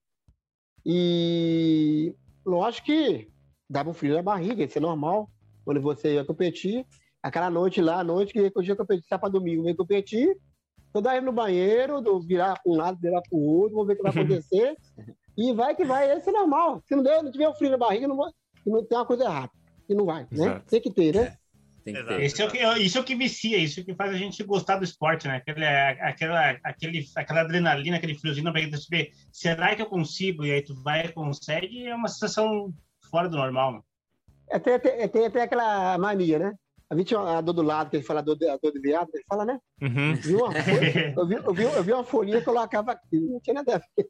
[0.85, 2.15] E
[2.45, 3.27] lógico que
[3.69, 5.29] dava um frio na barriga, isso é normal.
[5.67, 6.85] Quando você ia competir,
[7.21, 10.37] aquela noite lá, a noite que eu ia competir, sábado para domingo, ia competir,
[10.93, 13.93] toda aí no banheiro, do virar para um lado, virar para o outro, vamos ver
[13.95, 14.77] o que vai acontecer.
[15.37, 16.81] e vai que vai, isso é normal.
[16.85, 18.31] Se não, der, não tiver o frio na barriga, não, vai,
[18.65, 19.51] não tem uma coisa errada.
[19.89, 20.27] E não vai, né?
[20.31, 20.65] Exato.
[20.69, 21.37] Tem que ter, né?
[21.83, 22.23] Ter.
[22.23, 24.17] Isso é, o que, isso é o que vicia, isso é o que faz a
[24.17, 25.35] gente gostar do esporte, né?
[25.35, 30.45] Aquele, aquela, aquele, aquela adrenalina, aquele friozinho pra gente saber, será que eu consigo?
[30.45, 32.73] E aí tu vai e consegue, é uma sensação
[33.09, 33.73] fora do normal.
[33.73, 33.81] Né?
[34.49, 36.53] É, tem, tem, tem até aquela mania, né?
[36.89, 38.71] A gente tinha a dor do lado, que ele fala a dor, de- a dor
[38.71, 39.59] de viado, ele fala, né?
[39.81, 40.15] Uhum.
[40.15, 43.19] Viu uma folha, eu, vi, eu, vi, eu vi uma folhinha e colocava aqui.
[43.19, 44.07] Não tinha nada a ver.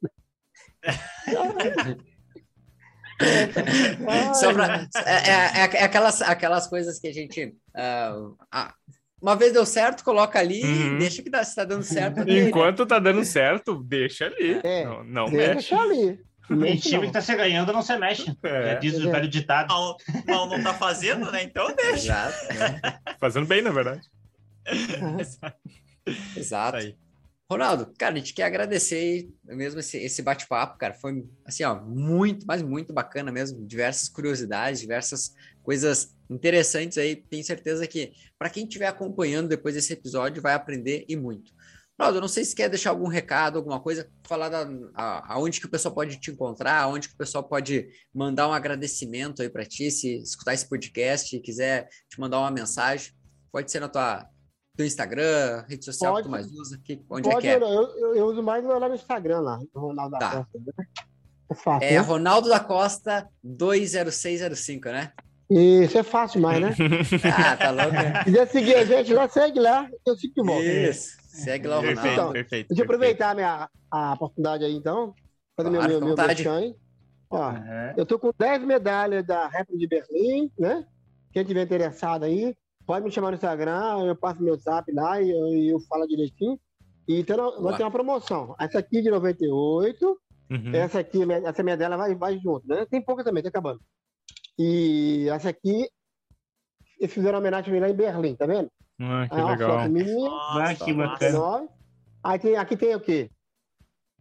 [4.07, 7.55] Ai, Só pra- é, é- é aquelas, aquelas coisas que a gente.
[7.75, 8.73] ah,
[9.19, 10.99] uma vez deu certo, coloca ali, Uhum.
[10.99, 12.21] deixa que dá, se tá dando certo.
[12.21, 12.47] ok.
[12.47, 14.61] Enquanto tá dando certo, deixa ali.
[14.63, 15.53] É, não não mexe.
[15.53, 16.19] Deixa ali.
[16.49, 17.07] Mexe time não.
[17.07, 18.25] que tá se ganhando não se mexe.
[18.43, 19.11] Já É, diz o É.
[19.11, 19.67] velho ditado.
[19.67, 21.43] Não, não, não tá fazendo, né?
[21.43, 21.93] Então deixa.
[22.29, 22.37] Exato.
[23.19, 24.01] fazendo bem, na verdade.
[25.17, 25.57] Exato.
[26.35, 26.95] Isso aí.
[27.49, 30.93] Ronaldo, cara, a gente quer agradecer mesmo esse, esse bate-papo, cara.
[30.93, 33.65] Foi assim, ó, muito, mas muito bacana mesmo.
[33.65, 35.33] Diversas curiosidades, diversas
[35.63, 37.15] coisas interessantes aí.
[37.15, 41.53] Tenho certeza que para quem estiver acompanhando depois desse episódio vai aprender e muito.
[41.99, 45.59] Ronaldo, eu não sei se quer deixar algum recado, alguma coisa, falar da, a, aonde
[45.59, 49.49] que o pessoal pode te encontrar, aonde que o pessoal pode mandar um agradecimento aí
[49.49, 53.11] para ti, se escutar esse podcast e quiser te mandar uma mensagem,
[53.51, 54.27] pode ser na tua
[54.75, 56.43] teu Instagram, rede social que tu Pode.
[56.43, 57.55] mais usa, que, onde é Pode, que é?
[57.55, 60.29] eu, eu, eu uso mais lá no Instagram, lá, do Ronaldo da Tá.
[60.43, 60.59] Costa.
[60.77, 60.85] né?
[61.49, 61.97] É fácil, É né?
[61.97, 65.11] Ronaldo da Costa 20605, né?
[65.49, 66.75] Isso é fácil mais, né?
[67.35, 67.91] Ah, tá louco.
[67.91, 68.19] né?
[68.19, 70.63] Se quiser seguir a gente lá, segue lá, eu sigo de volta.
[70.63, 71.16] Isso.
[71.43, 72.21] Segue lá o Perfeito, Ronaldo.
[72.21, 72.67] Então, perfeito.
[72.69, 73.21] Deixa eu perfeito.
[73.21, 75.13] aproveitar a, minha, a oportunidade aí, então.
[75.55, 76.47] Fazer Claro, meu, meu, meu vontade.
[76.47, 76.75] aí.
[77.29, 77.93] Ó, É.
[77.97, 80.85] eu tô com 10 medalhas da Rap de Berlim, né?
[81.31, 85.29] Quem tiver interessado aí, pode me chamar no Instagram, eu passo meu zap lá e
[85.29, 86.59] eu, eu falo direitinho.
[87.07, 87.61] E então, Boa.
[87.61, 88.55] vai ter uma promoção.
[88.59, 90.19] Essa aqui de 98,
[90.49, 90.73] Uhum.
[90.73, 92.85] essa aqui, essa medalha vai, vai junto, né?
[92.89, 93.81] Tem pouca também, tá acabando.
[94.57, 95.89] E essa aqui,
[96.99, 98.71] eles fizeram homenagem a mim lá em Berlim, tá vendo?
[98.99, 99.87] Ah, que ó, legal.
[99.87, 101.39] minha, Ah, que bacana.
[101.39, 101.69] 19.
[102.23, 103.31] Aí tem, aqui tem o quê?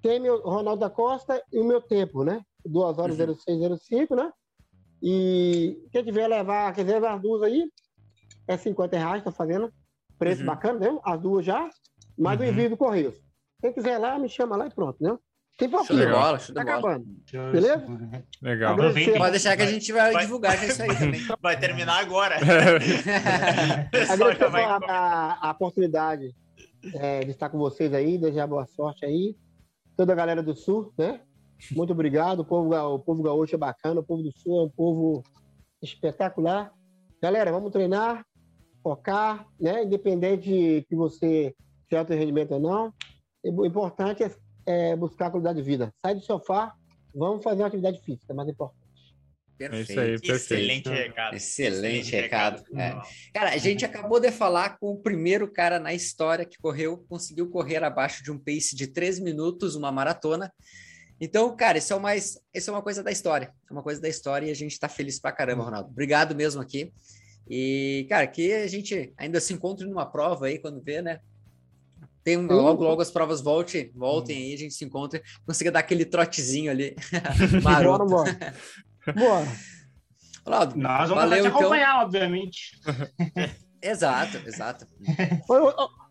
[0.02, 2.42] Tem meu Ronaldo da Costa e o meu tempo, né?
[2.64, 3.16] 2 horas Uhum.
[3.18, 4.32] 0605, né?
[5.02, 7.70] E quem tiver levar, quer levar as duas aí,
[8.48, 9.72] é 50 reais, tá fazendo.
[10.18, 10.46] Preço Uhum.
[10.46, 11.00] bacana, né?
[11.04, 11.68] As duas já,
[12.18, 12.50] mais o Uhum.
[12.50, 13.14] envio do Correio.
[13.62, 15.16] Quem quiser lá, me chama lá e pronto, né?
[15.57, 16.00] Tem Show pouquinho.
[16.07, 16.76] de bola, show de Tá bola.
[16.78, 17.07] acabando.
[17.52, 17.86] Beleza?
[18.42, 18.76] Legal.
[18.76, 21.20] Pode deixar que a gente vai Vai- divulgar já isso aí também.
[21.40, 22.36] Vai terminar agora.
[24.11, 26.34] Agradecer vai a, a- a oportunidade
[26.94, 29.34] é, de estar com vocês aí, desejar boa sorte aí.
[29.96, 31.20] Toda a galera do Sul, né?
[31.72, 32.40] Muito obrigado.
[32.40, 35.22] O povo, o povo gaúcho é bacana, o povo do Sul é um povo
[35.82, 36.70] espetacular.
[37.22, 38.24] Galera, vamos treinar,
[38.82, 39.84] focar, né?
[39.84, 41.54] Independente que você
[41.88, 42.92] tenha alto rendimento ou não.
[43.42, 44.30] O importante é,
[44.66, 45.94] é buscar a qualidade de vida.
[46.04, 46.74] Sai do sofá,
[47.14, 48.86] vamos fazer uma atividade física, mais importante.
[49.58, 50.32] É isso aí, perfeito.
[50.32, 51.34] Excelente recado.
[51.34, 52.62] Excelente recado.
[52.74, 52.90] É.
[52.90, 53.02] Não.
[53.32, 57.48] Cara, a gente acabou de falar com o primeiro cara na história que correu, conseguiu
[57.48, 60.52] correr abaixo de um pace de 3 minutos, uma maratona.
[61.18, 63.50] Então, cara, isso é, mais, isso é uma coisa da história.
[63.68, 65.88] É uma coisa da história e a gente tá feliz pra caramba, Ronaldo.
[65.88, 66.92] Obrigado mesmo aqui.
[67.48, 71.20] E, cara, que a gente ainda se encontre numa prova aí quando vê, né?
[72.26, 75.78] Tem um, logo, logo as provas volte, voltem aí, a gente se encontre, consiga dar
[75.78, 76.96] aquele trotezinho ali.
[77.62, 78.04] Bora, Maroto.
[78.06, 78.54] bora.
[79.14, 79.46] Bora.
[80.44, 81.60] Ronaldo, Nós vamos Valeu, te então.
[81.60, 82.80] acompanhar, obviamente.
[83.80, 84.84] exato, exato.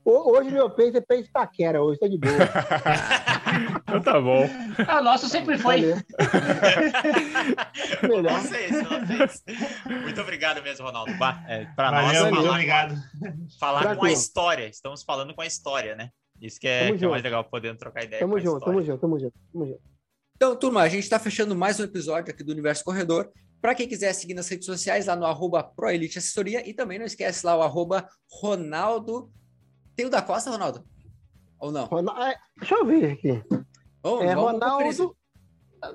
[0.05, 2.32] Hoje, meu pace é pace paquera, hoje tá de boa.
[3.84, 4.49] Então tá bom.
[4.88, 5.82] Ah, o nosso sempre foi.
[8.03, 8.41] Melhor.
[8.41, 9.43] Vocês, vocês.
[10.03, 11.12] Muito obrigado mesmo, Ronaldo.
[11.47, 12.95] É, para nós, Valeu, muito falar, obrigado.
[13.60, 14.68] falar com a história.
[14.68, 16.10] Estamos falando com a história, né?
[16.41, 18.82] Isso que é, que é mais legal, podendo trocar ideia Tamo com a junto, tamo
[18.84, 19.82] junto, tamo junto, tamo junto.
[20.36, 23.32] Então, turma, a gente está fechando mais um episódio aqui do Universo Corredor.
[23.62, 26.68] Para quem quiser seguir nas redes sociais, lá no arroba ProElite Assessoria.
[26.68, 29.32] E também não esquece lá o arroba Ronaldo.
[29.95, 30.86] Tem o da Costa, Ronaldo?
[31.60, 31.86] Ou não?
[31.86, 33.43] Ronaldo, é, deixa eu ver aqui.
[34.22, 34.34] É.
[34.34, 35.16] Ronaldo.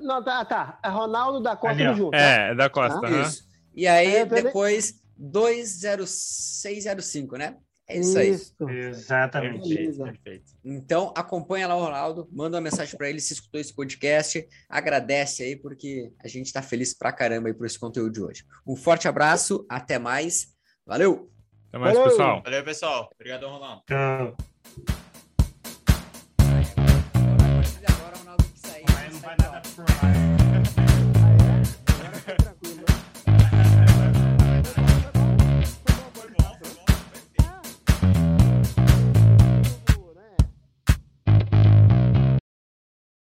[0.02, 0.78] Não, tá, tá.
[0.84, 2.14] É Ronaldo da Costa Ali, do junto.
[2.14, 3.00] É, é da Costa.
[3.04, 3.22] Ah.
[3.22, 3.44] Isso.
[3.74, 7.56] E aí, É, depois, 20605, né?
[7.88, 8.30] É isso aí.
[8.30, 8.54] Isso.
[8.68, 9.68] Exatamente.
[9.68, 10.52] Perfeito, perfeito.
[10.64, 15.42] Então, acompanha lá o Ronaldo, manda uma mensagem para ele se escutou esse podcast, agradece
[15.42, 18.44] aí, porque a gente está feliz pra caramba aí por esse conteúdo de hoje.
[18.64, 20.54] Um forte abraço, até mais,
[20.86, 21.28] valeu!
[21.68, 22.11] Até mais, Valeu.
[22.11, 22.42] pessoal.
[22.42, 23.11] Valeu, pessoal.
[23.14, 23.82] Obrigado, Ronaldo.
[23.86, 24.36] Tchau.
[29.20, 30.39] Vai nada pro.